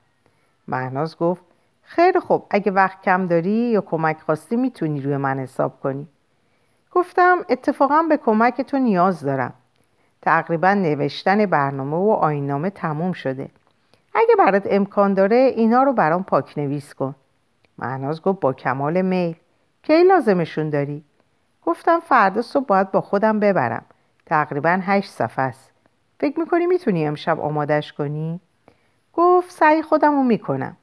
مهناز 0.68 1.18
گفت 1.18 1.42
خیلی 1.83 2.20
خوب 2.20 2.46
اگه 2.51 2.72
وقت 2.72 3.03
کم 3.03 3.27
داری 3.27 3.51
یا 3.51 3.81
کمک 3.81 4.20
خواستی 4.20 4.57
می‌تونی 4.57 5.01
روی 5.01 5.16
من 5.16 5.38
حساب 5.38 5.81
کنی. 5.81 6.07
گفتم 6.92 7.38
اتفاقا 7.49 8.03
به 8.03 8.16
کمک 8.16 8.61
تو 8.61 8.79
نیاز 8.79 9.20
دارم. 9.20 9.55
تقریبا 10.22 10.75
نوشتن 10.75 11.46
برنامه 11.46 11.96
و 11.96 12.11
آینامه 12.11 12.70
تموم 12.70 13.12
شده. 13.12 13.49
اگه 14.14 14.35
برات 14.38 14.66
امکان 14.70 15.14
داره 15.14 15.37
اینا 15.37 15.83
رو 15.83 15.92
برام 15.92 16.25
پاک 16.25 16.59
نویس 16.59 16.94
کن. 16.94 17.14
مهناز 17.79 18.22
گفت 18.22 18.40
با 18.40 18.53
کمال 18.53 19.03
میل. 19.03 19.37
کی 19.87 20.03
لازمشون 20.03 20.70
داری؟ 20.70 21.05
گفتم 21.66 22.01
فردا 22.01 22.42
صبح 22.42 22.66
باید 22.66 22.90
با 22.90 23.01
خودم 23.01 23.40
ببرم. 23.40 23.85
تقریبا 24.27 24.79
هشت 24.83 25.11
صفحه 25.11 25.44
است. 25.44 25.70
فکر 26.20 26.40
می‌کنی 26.40 26.66
می‌تونی 26.66 27.07
امشب 27.07 27.40
آمادش 27.40 27.92
کنی؟ 27.92 28.40
گفت 29.12 29.51
سعی 29.51 29.83
خودم 29.83 30.12
رو 30.12 30.22
می‌کنم. 30.22 30.77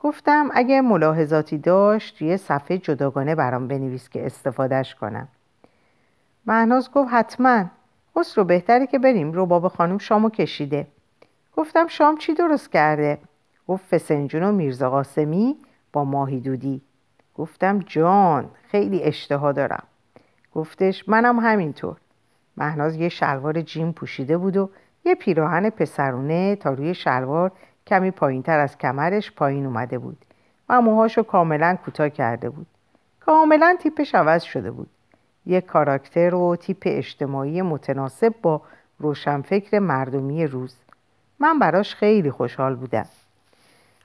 گفتم 0.00 0.50
اگه 0.54 0.80
ملاحظاتی 0.80 1.58
داشت 1.58 2.22
یه 2.22 2.36
صفحه 2.36 2.78
جداگانه 2.78 3.34
برام 3.34 3.68
بنویس 3.68 4.08
که 4.08 4.26
استفادهش 4.26 4.94
کنم. 4.94 5.28
مهناز 6.46 6.90
گفت 6.90 7.12
حتما. 7.12 7.64
رو 8.36 8.44
بهتره 8.44 8.86
که 8.86 8.98
بریم. 8.98 9.32
روباب 9.32 9.68
خانم 9.68 9.98
شامو 9.98 10.30
کشیده. 10.30 10.86
گفتم 11.56 11.86
شام 11.86 12.16
چی 12.16 12.34
درست 12.34 12.72
کرده؟ 12.72 13.18
گفت 13.68 13.84
فسنجون 13.94 14.42
و 14.42 14.52
میرزا 14.52 14.90
قاسمی 14.90 15.56
با 15.92 16.04
ماهی 16.04 16.40
دودی. 16.40 16.82
گفتم 17.34 17.78
جان 17.78 18.50
خیلی 18.70 19.02
اشتها 19.02 19.52
دارم. 19.52 19.82
گفتش 20.54 21.08
منم 21.08 21.38
همینطور. 21.38 21.96
مهناز 22.56 22.96
یه 22.96 23.08
شلوار 23.08 23.60
جیم 23.60 23.92
پوشیده 23.92 24.38
بود 24.38 24.56
و 24.56 24.70
یه 25.04 25.14
پیراهن 25.14 25.70
پسرونه 25.70 26.56
تا 26.56 26.70
روی 26.70 26.94
شلوار 26.94 27.52
کمی 27.86 28.10
پایین 28.10 28.42
تر 28.42 28.58
از 28.58 28.78
کمرش 28.78 29.32
پایین 29.32 29.66
اومده 29.66 29.98
بود. 29.98 30.24
و 30.68 30.80
موهاشو 30.80 31.22
کاملا 31.22 31.76
کوتاه 31.84 32.08
کرده 32.08 32.50
بود. 32.50 32.66
کاملا 33.20 33.76
تیپش 33.80 34.14
عوض 34.14 34.42
شده 34.42 34.70
بود. 34.70 34.90
یک 35.46 35.66
کاراکتر 35.66 36.34
و 36.34 36.56
تیپ 36.56 36.82
اجتماعی 36.86 37.62
متناسب 37.62 38.34
با 38.42 38.62
روشنفکر 38.98 39.78
مردمی 39.78 40.46
روز. 40.46 40.76
من 41.38 41.58
براش 41.58 41.94
خیلی 41.94 42.30
خوشحال 42.30 42.74
بودم. 42.74 43.06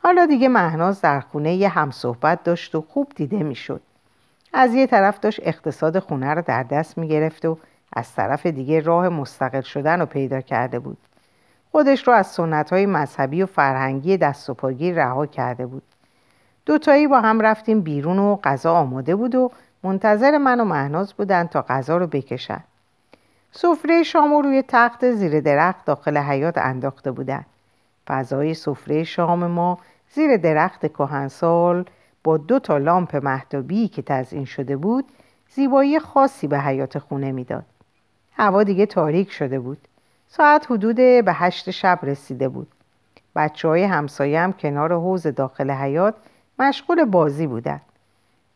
حالا 0.07 0.25
دیگه 0.25 0.49
مهناز 0.49 1.01
در 1.01 1.19
خونه 1.19 1.55
یه 1.55 1.69
همصحبت 1.69 2.43
داشت 2.43 2.75
و 2.75 2.81
خوب 2.81 3.11
دیده 3.15 3.43
می‌شد. 3.43 3.81
از 4.53 4.73
یه 4.73 4.87
طرف 4.87 5.19
داشت 5.19 5.39
اقتصاد 5.43 5.99
خونه 5.99 6.33
رو 6.33 6.41
در 6.41 6.63
دست 6.63 6.97
می‌گرفت 6.97 7.45
و 7.45 7.57
از 7.93 8.13
طرف 8.13 8.45
دیگه 8.45 8.79
راه 8.79 9.09
مستقل 9.09 9.61
شدن 9.61 9.99
رو 9.99 10.05
پیدا 10.05 10.41
کرده 10.41 10.79
بود. 10.79 10.97
خودش 11.71 12.07
رو 12.07 12.13
از 12.13 12.27
سنت 12.27 12.69
های 12.69 12.85
مذهبی 12.85 13.43
و 13.43 13.45
فرهنگی 13.45 14.17
دست 14.17 14.49
و 14.49 14.53
پاگیر 14.53 14.95
رها 14.95 15.25
کرده 15.25 15.65
بود. 15.65 15.83
دوتایی 16.65 17.07
با 17.07 17.21
هم 17.21 17.41
رفتیم 17.41 17.81
بیرون 17.81 18.19
و 18.19 18.35
غذا 18.35 18.73
آماده 18.73 19.15
بود 19.15 19.35
و 19.35 19.51
منتظر 19.83 20.37
من 20.37 20.59
و 20.59 20.65
مهناز 20.65 21.13
بودن 21.13 21.47
تا 21.47 21.61
غذا 21.61 21.97
رو 21.97 22.07
بکشن. 22.07 22.63
سفره 23.51 24.03
شام 24.03 24.33
و 24.33 24.41
روی 24.41 24.63
تخت 24.67 25.11
زیر 25.11 25.39
درخت 25.39 25.85
داخل 25.85 26.17
حیات 26.17 26.57
انداخته 26.57 27.11
بودن. 27.11 27.45
فضای 28.07 28.53
سفره 28.53 29.03
شام 29.03 29.47
ما 29.47 29.77
زیر 30.13 30.37
درخت 30.37 30.85
کهنسال 30.93 31.85
با 32.23 32.37
دو 32.37 32.59
تا 32.59 32.77
لامپ 32.77 33.15
محتابی 33.15 33.87
که 33.87 34.01
تزئین 34.01 34.45
شده 34.45 34.77
بود 34.77 35.05
زیبایی 35.49 35.99
خاصی 35.99 36.47
به 36.47 36.59
حیات 36.59 36.99
خونه 36.99 37.31
می‌داد. 37.31 37.65
هوا 38.33 38.63
دیگه 38.63 38.85
تاریک 38.85 39.31
شده 39.31 39.59
بود. 39.59 39.77
ساعت 40.27 40.71
حدود 40.71 40.95
به 40.95 41.33
هشت 41.33 41.71
شب 41.71 41.99
رسیده 42.03 42.49
بود. 42.49 42.67
بچه 43.35 43.67
های 43.67 43.83
همسایه 43.83 44.39
هم 44.39 44.53
کنار 44.53 44.93
حوز 44.93 45.27
داخل 45.27 45.71
حیات 45.71 46.15
مشغول 46.59 47.05
بازی 47.05 47.47
بودند. 47.47 47.81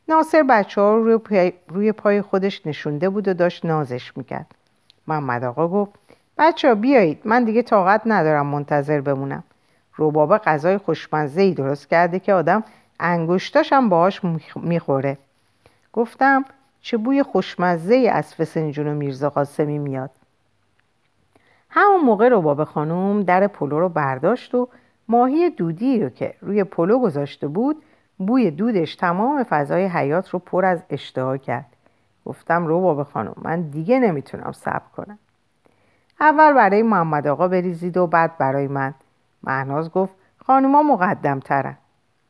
ناصر 0.07 0.43
بچه 0.43 0.81
ها 0.81 0.95
رو 0.95 1.21
روی 1.67 1.91
پای 1.91 2.21
خودش 2.21 2.67
نشونده 2.67 3.09
بود 3.09 3.27
و 3.27 3.33
داشت 3.33 3.65
نازش 3.65 4.17
می‌کرد. 4.17 4.55
محمد 5.07 5.43
آقا 5.43 5.67
گفت 5.67 5.91
بچه 6.37 6.67
ها 6.67 6.75
بیایید 6.75 7.21
من 7.25 7.43
دیگه 7.43 7.61
طاقت 7.61 8.01
ندارم 8.05 8.45
منتظر 8.45 9.01
بمونم. 9.01 9.43
روبابا 10.01 10.37
غذای 10.37 10.77
خوشمزه 10.77 11.41
ای 11.41 11.53
درست 11.53 11.89
کرده 11.89 12.19
که 12.19 12.33
آدم 12.33 12.63
انگشتاشم 12.99 13.89
باهاش 13.89 14.21
می‌خوره. 14.55 15.17
گفتم 15.93 16.45
چه 16.81 16.97
بوی 16.97 17.23
خوشمزه 17.23 17.93
ای 17.93 18.07
از 18.07 18.35
فسنجون 18.35 18.87
و 18.87 18.93
میرزا 18.93 19.29
قاسمی 19.29 19.77
میاد. 19.77 20.09
همون 21.69 22.01
موقع 22.05 22.29
روباب 22.29 22.63
خانوم 22.63 23.23
در 23.23 23.47
پلو 23.47 23.79
رو 23.79 23.89
برداشت 23.89 24.55
و 24.55 24.67
ماهی 25.07 25.49
دودی 25.49 25.99
رو 25.99 26.09
که 26.09 26.33
روی 26.41 26.63
پلو 26.63 26.99
گذاشته 26.99 27.47
بود 27.47 27.83
بوی 28.17 28.51
دودش 28.51 28.95
تمام 28.95 29.43
فضای 29.43 29.85
حیات 29.85 30.29
رو 30.29 30.39
پر 30.39 30.65
از 30.65 30.83
اشتها 30.89 31.37
کرد 31.37 31.65
گفتم 32.25 32.67
رو 32.67 32.81
بابا 32.81 33.03
خانم 33.03 33.35
من 33.41 33.61
دیگه 33.61 33.99
نمی‌تونم 33.99 34.51
صبر 34.51 34.89
کنم 34.97 35.19
اول 36.19 36.53
برای 36.53 36.83
محمد 36.83 37.27
آقا 37.27 37.47
بریزید 37.47 37.97
و 37.97 38.07
بعد 38.07 38.37
برای 38.37 38.67
من 38.67 38.93
مهناز 39.43 39.91
گفت 39.91 40.15
خانوما 40.45 40.83
مقدم 40.83 41.39
ترن 41.39 41.77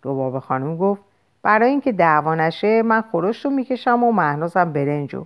رو 0.03 0.15
بابا 0.15 0.39
خانم 0.39 0.77
گفت 0.77 1.03
برای 1.43 1.69
اینکه 1.69 1.91
دعوا 1.91 2.35
نشه 2.35 2.81
من 2.81 3.01
خورش 3.01 3.45
رو 3.45 3.51
می‌کشم 3.51 4.03
و 4.03 4.11
مهنازم 4.11 4.73
برنجو 4.73 5.25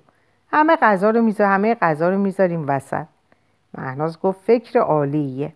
همه 0.52 0.76
غذا 0.76 1.10
رو 1.10 1.22
میذار 1.22 1.48
همه 1.48 1.76
غذا 1.76 2.10
رو 2.10 2.18
می‌ذاریم 2.18 2.66
وسط 2.68 3.06
مهناز 3.78 4.20
گفت 4.20 4.40
فکر 4.44 4.80
عالیه 4.80 5.54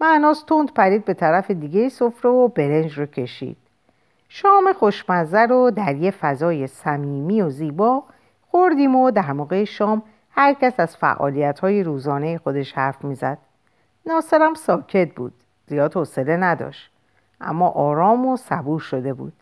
مهناز 0.00 0.46
تند 0.46 0.72
پرید 0.72 1.04
به 1.04 1.14
طرف 1.14 1.50
دیگه 1.50 1.88
سفره 1.88 2.30
و 2.30 2.48
برنج 2.48 2.98
رو 2.98 3.06
کشید 3.06 3.56
شام 4.28 4.72
خوشمزه 4.72 5.40
رو 5.40 5.70
در 5.70 5.94
یه 5.94 6.10
فضای 6.10 6.66
صمیمی 6.66 7.42
و 7.42 7.50
زیبا 7.50 8.02
خوردیم 8.50 8.96
و 8.96 9.10
در 9.10 9.32
موقع 9.32 9.64
شام 9.64 10.02
هر 10.30 10.52
کس 10.52 10.80
از 10.80 10.96
فعالیت 10.96 11.58
های 11.58 11.82
روزانه 11.82 12.38
خودش 12.38 12.72
حرف 12.72 13.04
می‌زد. 13.04 13.38
ناصرم 14.06 14.54
ساکت 14.54 15.14
بود. 15.14 15.32
زیاد 15.66 15.94
حوصله 15.94 16.36
نداشت. 16.36 16.90
اما 17.40 17.68
آرام 17.68 18.26
و 18.26 18.36
صبور 18.36 18.80
شده 18.80 19.14
بود. 19.14 19.32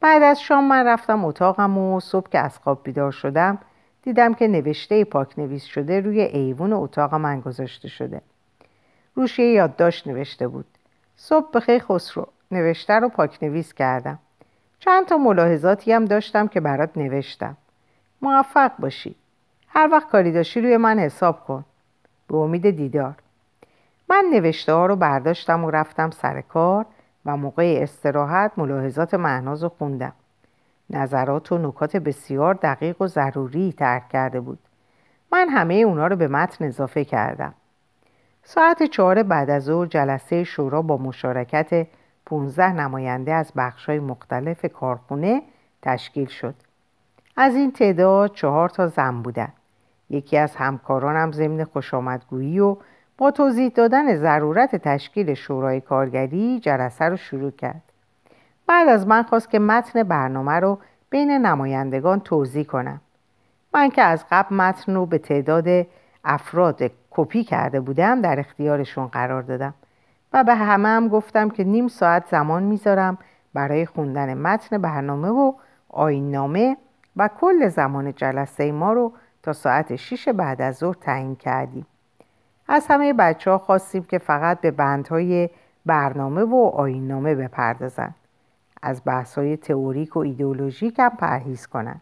بعد 0.00 0.22
از 0.22 0.40
شام 0.40 0.68
من 0.68 0.86
رفتم 0.86 1.24
اتاقم 1.24 1.78
و 1.78 2.00
صبح 2.00 2.28
که 2.28 2.38
از 2.38 2.58
خواب 2.58 2.80
بیدار 2.84 3.12
شدم 3.12 3.58
دیدم 4.02 4.34
که 4.34 4.48
نوشته 4.48 5.04
پاک 5.04 5.38
نویس 5.38 5.64
شده 5.64 6.00
روی 6.00 6.20
ایوون 6.20 6.72
اتاق 6.72 7.14
من 7.14 7.40
گذاشته 7.40 7.88
شده. 7.88 8.20
روش 9.14 9.38
یه 9.38 9.52
یادداشت 9.52 10.06
نوشته 10.06 10.48
بود. 10.48 10.66
صبح 11.16 11.50
بخیر 11.54 11.78
خسرو. 11.78 12.28
نوشته 12.50 12.94
رو 12.94 13.08
پاک 13.08 13.38
نویس 13.42 13.74
کردم 13.74 14.18
چند 14.78 15.06
تا 15.06 15.18
ملاحظاتی 15.18 15.92
هم 15.92 16.04
داشتم 16.04 16.48
که 16.48 16.60
برات 16.60 16.98
نوشتم 16.98 17.56
موفق 18.22 18.72
باشی 18.78 19.14
هر 19.68 19.88
وقت 19.92 20.08
کاری 20.08 20.32
داشتی 20.32 20.60
روی 20.60 20.76
من 20.76 20.98
حساب 20.98 21.44
کن 21.44 21.64
به 22.28 22.36
امید 22.36 22.70
دیدار 22.70 23.14
من 24.10 24.24
نوشته 24.32 24.72
ها 24.72 24.86
رو 24.86 24.96
برداشتم 24.96 25.64
و 25.64 25.70
رفتم 25.70 26.10
سر 26.10 26.40
کار 26.40 26.86
و 27.26 27.36
موقع 27.36 27.78
استراحت 27.82 28.52
ملاحظات 28.56 29.14
معناز 29.14 29.62
رو 29.62 29.68
خوندم 29.68 30.12
نظرات 30.90 31.52
و 31.52 31.58
نکات 31.58 31.96
بسیار 31.96 32.54
دقیق 32.54 33.02
و 33.02 33.06
ضروری 33.06 33.72
ترک 33.72 34.08
کرده 34.08 34.40
بود 34.40 34.58
من 35.32 35.48
همه 35.48 35.74
اونا 35.74 36.06
رو 36.06 36.16
به 36.16 36.28
متن 36.28 36.64
اضافه 36.64 37.04
کردم 37.04 37.54
ساعت 38.44 38.82
چهار 38.82 39.22
بعد 39.22 39.50
از 39.50 39.64
ظهر 39.64 39.86
جلسه 39.86 40.44
شورا 40.44 40.82
با 40.82 40.96
مشارکت 40.96 41.86
15 42.26 42.72
نماینده 42.72 43.32
از 43.32 43.52
بخش‌های 43.56 43.98
مختلف 43.98 44.66
کارخونه 44.66 45.42
تشکیل 45.82 46.26
شد. 46.26 46.54
از 47.36 47.54
این 47.54 47.72
تعداد 47.72 48.34
چهار 48.34 48.68
تا 48.68 48.86
زن 48.86 49.22
بودند. 49.22 49.52
یکی 50.10 50.36
از 50.36 50.56
همکارانم 50.56 51.32
ضمن 51.32 51.64
خوشامدگویی 51.64 52.60
و 52.60 52.76
با 53.18 53.30
توضیح 53.30 53.68
دادن 53.68 54.14
ضرورت 54.14 54.76
تشکیل 54.76 55.34
شورای 55.34 55.80
کارگری 55.80 56.60
جلسه 56.60 57.04
رو 57.04 57.16
شروع 57.16 57.50
کرد. 57.50 57.82
بعد 58.66 58.88
از 58.88 59.06
من 59.06 59.22
خواست 59.22 59.50
که 59.50 59.58
متن 59.58 60.02
برنامه 60.02 60.52
رو 60.52 60.78
بین 61.10 61.30
نمایندگان 61.30 62.20
توضیح 62.20 62.64
کنم. 62.64 63.00
من 63.74 63.90
که 63.90 64.02
از 64.02 64.24
قبل 64.30 64.56
متن 64.56 64.94
رو 64.94 65.06
به 65.06 65.18
تعداد 65.18 65.86
افراد 66.24 66.90
کپی 67.10 67.44
کرده 67.44 67.80
بودم 67.80 68.20
در 68.20 68.40
اختیارشون 68.40 69.06
قرار 69.06 69.42
دادم 69.42 69.74
و 70.32 70.44
به 70.44 70.54
همه 70.54 70.88
هم 70.88 71.08
گفتم 71.08 71.50
که 71.50 71.64
نیم 71.64 71.88
ساعت 71.88 72.26
زمان 72.26 72.62
می‌ذارم 72.62 73.18
برای 73.54 73.86
خوندن 73.86 74.34
متن 74.34 74.78
برنامه 74.78 75.28
و 75.28 75.52
آینامه 75.88 76.76
و 77.16 77.28
کل 77.40 77.68
زمان 77.68 78.12
جلسه 78.12 78.72
ما 78.72 78.92
رو 78.92 79.12
تا 79.42 79.52
ساعت 79.52 79.96
6 79.96 80.28
بعد 80.28 80.62
از 80.62 80.76
ظهر 80.76 80.94
تعیین 80.94 81.36
کردیم 81.36 81.86
از 82.68 82.86
همه 82.86 83.12
بچه 83.12 83.50
ها 83.50 83.58
خواستیم 83.58 84.02
که 84.02 84.18
فقط 84.18 84.60
به 84.60 84.70
بندهای 84.70 85.50
برنامه 85.86 86.42
و 86.42 86.70
آینامه 86.74 87.34
بپردازند 87.34 88.14
از 88.82 89.02
بحث 89.04 89.38
تئوریک 89.38 90.16
و 90.16 90.18
ایدئولوژیک 90.18 90.98
هم 90.98 91.08
پرهیز 91.08 91.66
کنند 91.66 92.00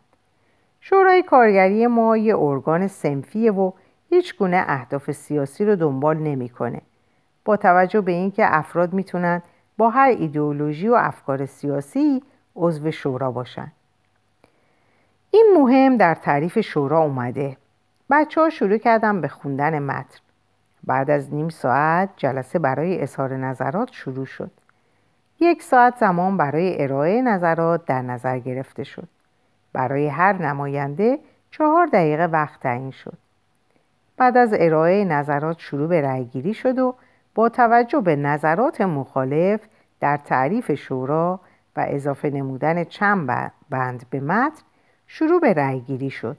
شورای 0.80 1.22
کارگری 1.22 1.86
ما 1.86 2.16
یه 2.16 2.38
ارگان 2.38 2.86
سنفیه 2.86 3.52
و 3.52 3.72
هیچ 4.10 4.38
گونه 4.38 4.64
اهداف 4.68 5.10
سیاسی 5.10 5.64
رو 5.64 5.76
دنبال 5.76 6.16
نمی‌کنه. 6.16 6.80
با 7.44 7.56
توجه 7.56 8.00
به 8.00 8.12
اینکه 8.12 8.56
افراد 8.56 8.92
می‌تونن 8.92 9.42
با 9.78 9.90
هر 9.90 10.08
ایدئولوژی 10.08 10.88
و 10.88 10.94
افکار 10.94 11.46
سیاسی 11.46 12.22
عضو 12.56 12.90
شورا 12.90 13.30
باشن. 13.30 13.72
این 15.30 15.54
مهم 15.56 15.96
در 15.96 16.14
تعریف 16.14 16.60
شورا 16.60 16.98
اومده. 16.98 17.56
بچه 18.10 18.40
ها 18.40 18.50
شروع 18.50 18.78
کردن 18.78 19.20
به 19.20 19.28
خوندن 19.28 19.78
متن. 19.78 20.25
بعد 20.86 21.10
از 21.10 21.34
نیم 21.34 21.48
ساعت 21.48 22.08
جلسه 22.16 22.58
برای 22.58 23.02
اظهار 23.02 23.36
نظرات 23.36 23.92
شروع 23.92 24.26
شد. 24.26 24.50
یک 25.40 25.62
ساعت 25.62 25.96
زمان 25.96 26.36
برای 26.36 26.82
ارائه 26.82 27.22
نظرات 27.22 27.84
در 27.84 28.02
نظر 28.02 28.38
گرفته 28.38 28.84
شد. 28.84 29.08
برای 29.72 30.06
هر 30.06 30.42
نماینده 30.42 31.18
چهار 31.50 31.86
دقیقه 31.86 32.24
وقت 32.24 32.60
تعیین 32.60 32.90
شد. 32.90 33.18
بعد 34.16 34.36
از 34.36 34.54
ارائه 34.58 35.04
نظرات 35.04 35.58
شروع 35.58 35.88
به 35.88 36.00
رأیگیری 36.00 36.54
شد 36.54 36.78
و 36.78 36.94
با 37.34 37.48
توجه 37.48 38.00
به 38.00 38.16
نظرات 38.16 38.80
مخالف 38.80 39.60
در 40.00 40.16
تعریف 40.16 40.72
شورا 40.72 41.40
و 41.76 41.84
اضافه 41.88 42.30
نمودن 42.30 42.84
چند 42.84 43.50
بند 43.70 44.06
به 44.10 44.20
متن 44.20 44.62
شروع 45.06 45.40
به 45.40 45.52
رأیگیری 45.52 46.10
شد. 46.10 46.36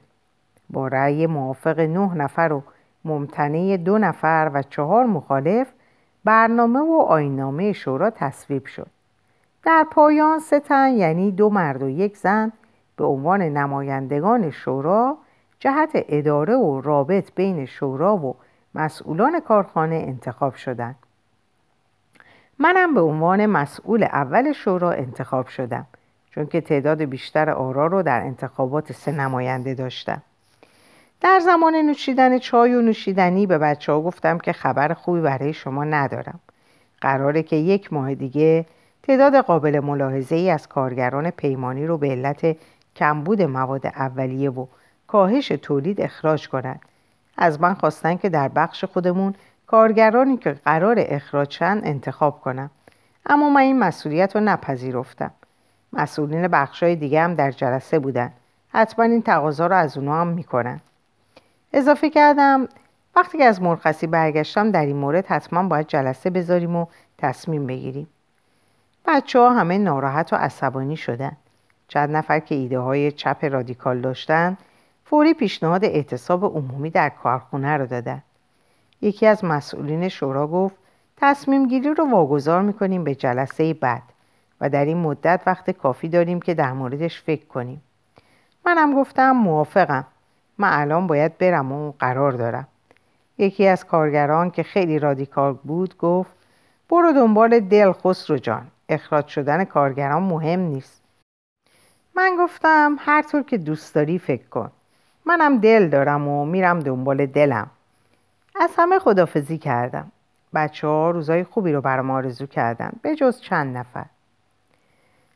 با 0.70 0.88
رأی 0.88 1.26
موافق 1.26 1.80
نه 1.80 2.14
نفر 2.14 2.52
و 2.52 2.62
ممتنع 3.08 3.76
دو 3.76 3.98
نفر 3.98 4.50
و 4.54 4.62
چهار 4.62 5.06
مخالف 5.06 5.68
برنامه 6.24 6.80
و 6.80 7.06
آینامه 7.08 7.72
شورا 7.72 8.10
تصویب 8.10 8.66
شد. 8.66 8.86
در 9.62 9.86
پایان 9.90 10.38
ستن 10.38 10.92
یعنی 10.92 11.32
دو 11.32 11.50
مرد 11.50 11.82
و 11.82 11.88
یک 11.88 12.16
زن 12.16 12.52
به 12.96 13.04
عنوان 13.04 13.42
نمایندگان 13.42 14.50
شورا 14.50 15.16
جهت 15.58 15.90
اداره 15.94 16.56
و 16.56 16.80
رابط 16.80 17.34
بین 17.34 17.66
شورا 17.66 18.16
و 18.16 18.36
مسئولان 18.74 19.40
کارخانه 19.40 19.96
انتخاب 19.96 20.54
شدند. 20.54 20.96
منم 22.58 22.94
به 22.94 23.00
عنوان 23.00 23.46
مسئول 23.46 24.02
اول 24.02 24.52
شورا 24.52 24.92
انتخاب 24.92 25.46
شدم 25.46 25.86
چون 26.30 26.46
که 26.46 26.60
تعداد 26.60 27.02
بیشتر 27.02 27.50
آرا 27.50 27.86
رو 27.86 28.02
در 28.02 28.20
انتخابات 28.20 28.92
سه 28.92 29.12
نماینده 29.12 29.74
داشتم. 29.74 30.22
در 31.20 31.38
زمان 31.38 31.74
نوشیدن 31.74 32.38
چای 32.38 32.74
و 32.74 32.82
نوشیدنی 32.82 33.46
به 33.46 33.58
بچه 33.58 33.92
ها 33.92 34.00
گفتم 34.00 34.38
که 34.38 34.52
خبر 34.52 34.94
خوبی 34.94 35.20
برای 35.20 35.52
شما 35.52 35.84
ندارم. 35.84 36.40
قراره 37.00 37.42
که 37.42 37.56
یک 37.56 37.92
ماه 37.92 38.14
دیگه 38.14 38.66
تعداد 39.02 39.36
قابل 39.36 39.80
ملاحظه 39.80 40.36
ای 40.36 40.50
از 40.50 40.68
کارگران 40.68 41.30
پیمانی 41.30 41.86
رو 41.86 41.98
به 41.98 42.08
علت 42.08 42.56
کمبود 42.96 43.42
مواد 43.42 43.86
اولیه 43.86 44.50
و 44.50 44.66
کاهش 45.06 45.48
تولید 45.48 46.00
اخراج 46.00 46.48
کنند. 46.48 46.80
از 47.36 47.60
من 47.60 47.74
خواستن 47.74 48.16
که 48.16 48.28
در 48.28 48.48
بخش 48.48 48.84
خودمون 48.84 49.34
کارگرانی 49.66 50.36
که 50.36 50.52
قرار 50.64 50.96
اخراج 50.98 51.50
شن 51.50 51.80
انتخاب 51.84 52.40
کنم. 52.40 52.70
اما 53.26 53.50
من 53.50 53.60
این 53.60 53.78
مسئولیت 53.78 54.36
رو 54.36 54.42
نپذیرفتم. 54.42 55.30
مسئولین 55.92 56.48
بخشای 56.48 56.96
دیگه 56.96 57.20
هم 57.20 57.34
در 57.34 57.50
جلسه 57.50 57.98
بودن. 57.98 58.32
حتما 58.68 59.04
این 59.04 59.22
تقاضا 59.22 59.66
رو 59.66 59.76
از 59.76 59.98
اونها 59.98 60.20
هم 60.20 60.26
می‌کنن. 60.28 60.80
اضافه 61.72 62.10
کردم. 62.10 62.68
وقتی 63.16 63.38
که 63.38 63.44
از 63.44 63.62
مرخصی 63.62 64.06
برگشتم 64.06 64.70
در 64.70 64.86
این 64.86 64.96
مورد 64.96 65.26
حتما 65.26 65.68
باید 65.68 65.86
جلسه 65.86 66.30
بذاریم 66.30 66.76
و 66.76 66.86
تصمیم 67.18 67.66
بگیریم. 67.66 68.08
بچه 69.06 69.38
ها 69.38 69.50
همه 69.50 69.78
ناراحت 69.78 70.32
و 70.32 70.36
عصبانی 70.36 70.96
شدن. 70.96 71.36
چند 71.88 72.16
نفر 72.16 72.38
که 72.38 72.54
ایده 72.54 72.78
های 72.78 73.12
چپ 73.12 73.44
رادیکال 73.44 74.00
داشتن 74.00 74.56
فوری 75.04 75.34
پیشنهاد 75.34 75.84
اعتصاب 75.84 76.44
عمومی 76.44 76.90
در 76.90 77.08
کارخونه 77.08 77.76
رو 77.76 77.86
دادن. 77.86 78.22
یکی 79.02 79.26
از 79.26 79.44
مسئولین 79.44 80.08
شورا 80.08 80.46
گفت 80.46 80.76
تصمیم 81.16 81.68
گیری 81.68 81.94
رو 81.94 82.10
واگذار 82.10 82.62
می‌کنیم 82.62 83.04
به 83.04 83.14
جلسه 83.14 83.74
بعد 83.74 84.02
و 84.60 84.68
در 84.68 84.84
این 84.84 84.96
مدت 84.96 85.40
وقت 85.46 85.70
کافی 85.70 86.08
داریم 86.08 86.40
که 86.40 86.54
در 86.54 86.72
موردش 86.72 87.22
فکر 87.22 87.46
کنیم. 87.46 87.82
منم 88.66 89.00
گفتم 89.00 89.30
موافقم. 89.30 90.06
من 90.58 90.80
الان 90.80 91.06
باید 91.06 91.38
برم 91.38 91.72
و 91.72 91.92
قرار 91.98 92.32
دارم. 92.32 92.68
یکی 93.38 93.66
از 93.66 93.84
کارگران 93.84 94.50
که 94.50 94.62
خیلی 94.62 94.98
رادیکال 94.98 95.52
بود 95.52 95.96
گفت 95.96 96.30
برو 96.90 97.12
دنبال 97.12 97.60
دل 97.60 97.92
خسرو 97.92 98.38
جان 98.38 98.66
اخراج 98.88 99.26
شدن 99.26 99.64
کارگران 99.64 100.22
مهم 100.22 100.60
نیست. 100.60 101.02
من 102.16 102.36
گفتم 102.38 102.96
هر 102.98 103.22
طور 103.22 103.42
که 103.42 103.58
دوست 103.58 103.94
داری 103.94 104.18
فکر 104.18 104.48
کن. 104.48 104.70
منم 105.24 105.58
دل 105.58 105.88
دارم 105.88 106.28
و 106.28 106.44
میرم 106.44 106.80
دنبال 106.80 107.26
دلم. 107.26 107.70
از 108.60 108.70
همه 108.76 108.98
خدافزی 108.98 109.58
کردم. 109.58 110.12
بچه 110.54 110.86
ها 110.86 111.10
روزای 111.10 111.44
خوبی 111.44 111.72
رو 111.72 111.80
برام 111.80 112.10
آرزو 112.10 112.46
کردن 112.46 112.92
به 113.02 113.16
جز 113.16 113.40
چند 113.40 113.76
نفر. 113.76 114.04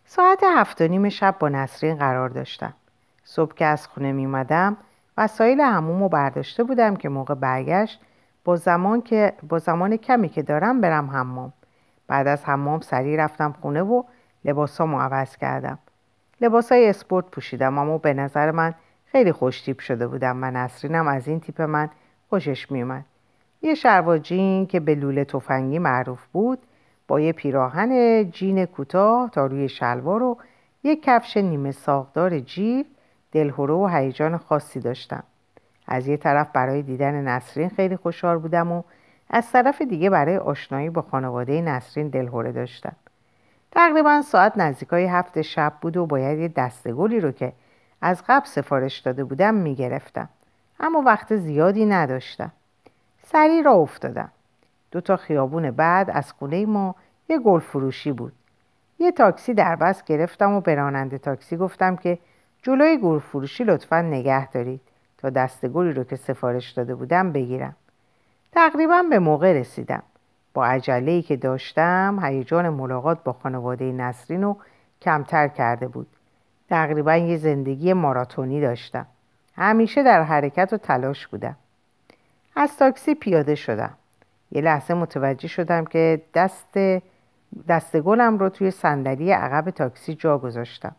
ساعت 0.06 0.40
هفت 0.56 0.80
و 0.80 0.88
نیم 0.88 1.08
شب 1.08 1.36
با 1.38 1.48
نسرین 1.48 1.96
قرار 1.96 2.28
داشتم. 2.28 2.72
صبح 3.24 3.54
که 3.54 3.64
از 3.64 3.86
خونه 3.86 4.12
می 4.12 4.24
اومدم 4.24 4.76
وسایل 5.16 5.60
هموم 5.60 6.02
رو 6.02 6.08
برداشته 6.08 6.64
بودم 6.64 6.96
که 6.96 7.08
موقع 7.08 7.34
برگشت 7.34 8.00
با 8.44 8.56
زمان, 8.56 9.02
که 9.02 9.32
با 9.48 9.58
زمان 9.58 9.96
کمی 9.96 10.28
که 10.28 10.42
دارم 10.42 10.80
برم 10.80 11.10
حمام. 11.10 11.52
بعد 12.06 12.26
از 12.26 12.44
حمام 12.44 12.80
سریع 12.80 13.24
رفتم 13.24 13.54
خونه 13.60 13.82
و 13.82 14.02
لباسامو 14.44 15.00
عوض 15.00 15.36
کردم. 15.36 15.78
لباسای 16.40 16.88
اسپورت 16.88 17.26
پوشیدم 17.26 17.78
اما 17.78 17.98
به 17.98 18.14
نظر 18.14 18.50
من 18.50 18.74
خیلی 19.06 19.32
خوش 19.32 19.60
تیپ 19.60 19.80
شده 19.80 20.06
بودم 20.06 20.36
من 20.36 20.56
نسرینم 20.56 21.08
از 21.08 21.28
این 21.28 21.40
تیپ 21.40 21.60
من 21.60 21.90
خوشش 22.28 22.70
میومد 22.70 23.04
یه 23.62 23.74
شلوار 23.74 24.18
جین 24.18 24.66
که 24.66 24.80
به 24.80 24.94
لوله 24.94 25.24
تفنگی 25.24 25.78
معروف 25.78 26.26
بود 26.32 26.58
با 27.08 27.20
یه 27.20 27.32
پیراهن 27.32 28.24
جین 28.30 28.64
کوتاه 28.64 29.30
تا 29.30 29.46
روی 29.46 29.68
شلوار 29.68 30.22
و 30.22 30.38
یک 30.84 31.02
کفش 31.02 31.36
نیمه 31.36 31.70
ساقدار 31.70 32.38
جیب 32.38 32.86
دلهوره 33.32 33.74
و 33.74 33.86
هیجان 33.86 34.38
خاصی 34.38 34.80
داشتم. 34.80 35.22
از 35.86 36.08
یه 36.08 36.16
طرف 36.16 36.48
برای 36.52 36.82
دیدن 36.82 37.28
نسرین 37.28 37.68
خیلی 37.68 37.96
خوشحال 37.96 38.38
بودم 38.38 38.72
و 38.72 38.82
از 39.30 39.52
طرف 39.52 39.82
دیگه 39.82 40.10
برای 40.10 40.36
آشنایی 40.36 40.90
با 40.90 41.02
خانواده 41.02 41.60
نسرین 41.60 42.08
دلهوره 42.08 42.52
داشتم. 42.52 42.96
تقریبا 43.70 44.22
ساعت 44.22 44.58
نزدیکای 44.58 45.04
هفت 45.04 45.42
شب 45.42 45.72
بود 45.80 45.96
و 45.96 46.06
باید 46.06 46.38
یه 46.38 46.48
دستگلی 46.48 47.20
رو 47.20 47.32
که 47.32 47.52
از 48.02 48.22
قبل 48.28 48.46
سفارش 48.46 48.98
داده 48.98 49.24
بودم 49.24 49.54
می‌گرفتم. 49.54 50.28
اما 50.80 51.00
وقت 51.00 51.36
زیادی 51.36 51.86
نداشتم. 51.86 52.52
سریع 53.26 53.62
را 53.62 53.72
افتادم. 53.72 54.30
دو 54.90 55.00
تا 55.00 55.16
خیابون 55.16 55.70
بعد 55.70 56.10
از 56.10 56.32
خونه 56.32 56.66
ما 56.66 56.94
یه 57.28 57.38
گل 57.38 57.60
فروشی 57.60 58.12
بود. 58.12 58.32
یه 58.98 59.12
تاکسی 59.12 59.54
در 59.54 59.76
بس 59.76 60.04
گرفتم 60.04 60.52
و 60.52 60.60
به 60.60 60.74
راننده 60.74 61.18
تاکسی 61.18 61.56
گفتم 61.56 61.96
که 61.96 62.18
جلوی 62.62 62.96
گل 62.96 63.18
فروشی 63.18 63.64
لطفا 63.64 64.02
نگه 64.02 64.50
دارید 64.50 64.80
تا 65.18 65.30
دستگلی 65.30 65.92
رو 65.92 66.04
که 66.04 66.16
سفارش 66.16 66.70
داده 66.70 66.94
بودم 66.94 67.32
بگیرم. 67.32 67.76
تقریبا 68.52 69.02
به 69.10 69.18
موقع 69.18 69.52
رسیدم. 69.52 70.02
با 70.54 70.66
عجله 70.66 71.22
که 71.22 71.36
داشتم 71.36 72.18
هیجان 72.22 72.68
ملاقات 72.68 73.24
با 73.24 73.32
خانواده 73.32 73.92
نسرین 73.92 74.42
رو 74.42 74.56
کمتر 75.02 75.48
کرده 75.48 75.88
بود. 75.88 76.06
تقریبا 76.68 77.16
یه 77.16 77.36
زندگی 77.36 77.92
ماراتونی 77.92 78.60
داشتم. 78.60 79.06
همیشه 79.56 80.02
در 80.02 80.22
حرکت 80.22 80.72
و 80.72 80.76
تلاش 80.76 81.26
بودم. 81.26 81.56
از 82.56 82.76
تاکسی 82.76 83.14
پیاده 83.14 83.54
شدم. 83.54 83.94
یه 84.52 84.62
لحظه 84.62 84.94
متوجه 84.94 85.48
شدم 85.48 85.84
که 85.84 86.22
دست 86.34 86.78
دست 87.68 87.96
گلم 88.00 88.38
رو 88.38 88.48
توی 88.48 88.70
صندلی 88.70 89.30
عقب 89.30 89.70
تاکسی 89.70 90.14
جا 90.14 90.38
گذاشتم. 90.38 90.94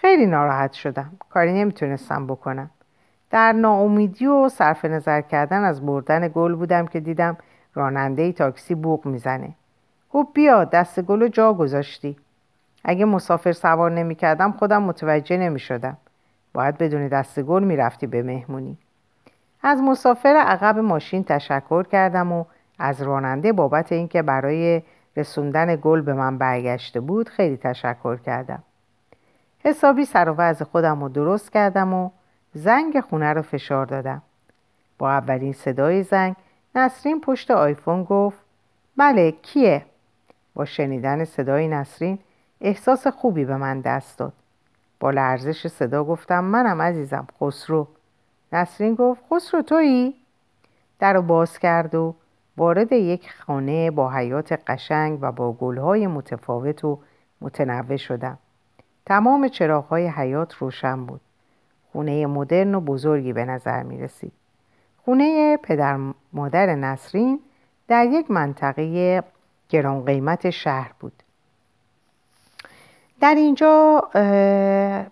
خیلی 0.00 0.26
ناراحت 0.26 0.72
شدم. 0.72 1.10
کاری 1.30 1.52
نمی‌تونستم 1.52 2.26
بکنم. 2.26 2.70
در 3.30 3.52
ناامیدی 3.52 4.26
و 4.26 4.48
صرف 4.48 4.84
نظر 4.84 5.20
کردن 5.20 5.64
از 5.64 5.86
بردن 5.86 6.28
گل 6.28 6.54
بودم 6.54 6.86
که 6.86 7.00
دیدم 7.00 7.36
راننده 7.74 8.32
تاکسی 8.32 8.74
بوق 8.74 9.06
می‌زنه. 9.06 9.54
گفت 10.12 10.32
بیا 10.32 10.64
دست 10.64 11.00
گل 11.00 11.28
جا 11.28 11.54
گذاشتی. 11.54 12.16
اگه 12.84 13.04
مسافر 13.04 13.52
سوار 13.52 13.90
نمی‌کردم 13.90 14.52
خودم 14.52 14.82
متوجه 14.82 15.36
نمی‌شدم. 15.36 15.96
باید 16.54 16.78
بدون 16.78 17.08
دست 17.08 17.40
گل 17.40 17.64
می‌رفتی 17.64 18.06
به 18.06 18.22
مهمونی. 18.22 18.76
از 19.62 19.82
مسافر 19.82 20.34
عقب 20.46 20.78
ماشین 20.78 21.24
تشکر 21.24 21.82
کردم 21.82 22.32
و 22.32 22.44
از 22.78 23.02
راننده 23.02 23.52
بابت 23.52 23.92
اینکه 23.92 24.22
برای 24.22 24.82
رسوندن 25.16 25.76
گل 25.76 26.00
به 26.00 26.12
من 26.12 26.38
برگشته 26.38 27.00
بود 27.00 27.28
خیلی 27.28 27.56
تشکر 27.56 28.16
کردم. 28.16 28.62
حسابی 29.68 30.04
سر 30.04 30.34
و 30.38 30.54
خودم 30.64 31.00
رو 31.00 31.08
درست 31.08 31.52
کردم 31.52 31.94
و 31.94 32.10
زنگ 32.54 33.00
خونه 33.00 33.32
رو 33.32 33.42
فشار 33.42 33.86
دادم 33.86 34.22
با 34.98 35.10
اولین 35.10 35.52
صدای 35.52 36.02
زنگ 36.02 36.36
نسرین 36.74 37.20
پشت 37.20 37.50
آیفون 37.50 38.04
گفت 38.04 38.38
بله 38.96 39.30
کیه؟ 39.30 39.84
با 40.54 40.64
شنیدن 40.64 41.24
صدای 41.24 41.68
نسرین 41.68 42.18
احساس 42.60 43.06
خوبی 43.06 43.44
به 43.44 43.56
من 43.56 43.80
دست 43.80 44.18
داد 44.18 44.32
با 45.00 45.10
لرزش 45.10 45.66
صدا 45.66 46.04
گفتم 46.04 46.44
منم 46.44 46.82
عزیزم 46.82 47.26
خسرو 47.40 47.88
نسرین 48.52 48.94
گفت 48.94 49.22
خسرو 49.30 49.62
تویی؟ 49.62 50.14
در 50.98 51.12
رو 51.12 51.22
باز 51.22 51.58
کرد 51.58 51.94
و 51.94 52.14
وارد 52.56 52.92
یک 52.92 53.32
خانه 53.32 53.90
با 53.90 54.10
حیات 54.10 54.52
قشنگ 54.52 55.18
و 55.22 55.32
با 55.32 55.52
گلهای 55.52 56.06
متفاوت 56.06 56.84
و 56.84 56.98
متنوع 57.40 57.96
شدم 57.96 58.38
تمام 59.08 59.48
چراغهای 59.48 60.06
حیات 60.08 60.54
روشن 60.54 61.06
بود. 61.06 61.20
خونه 61.92 62.26
مدرن 62.26 62.74
و 62.74 62.80
بزرگی 62.80 63.32
به 63.32 63.44
نظر 63.44 63.82
می 63.82 63.98
رسید 63.98 64.32
خونه 65.04 65.56
پدر 65.56 65.98
مادر 66.32 66.74
نسرین 66.74 67.40
در 67.88 68.06
یک 68.06 68.30
منطقه 68.30 69.22
گران 69.68 70.04
قیمت 70.04 70.50
شهر 70.50 70.92
بود. 71.00 71.22
در 73.20 73.34
اینجا 73.34 74.00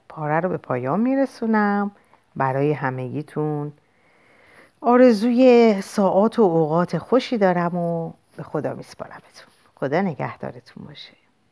پاره 0.09 0.41
رو 0.41 0.49
به 0.49 0.57
پایان 0.57 1.01
میرسونم. 1.01 1.91
برای 2.37 2.73
همگیتون 2.73 3.73
آرزوی 4.81 5.75
ساعات 5.83 6.39
و 6.39 6.43
اوقات 6.43 6.99
خوشی 6.99 7.39
دارم 7.39 7.77
و 7.77 8.13
به 8.37 8.43
خدا 8.43 8.75
میسپارمتون. 8.75 9.47
خدا 9.75 10.01
نگهدارتون 10.01 10.85
باشه. 10.85 11.26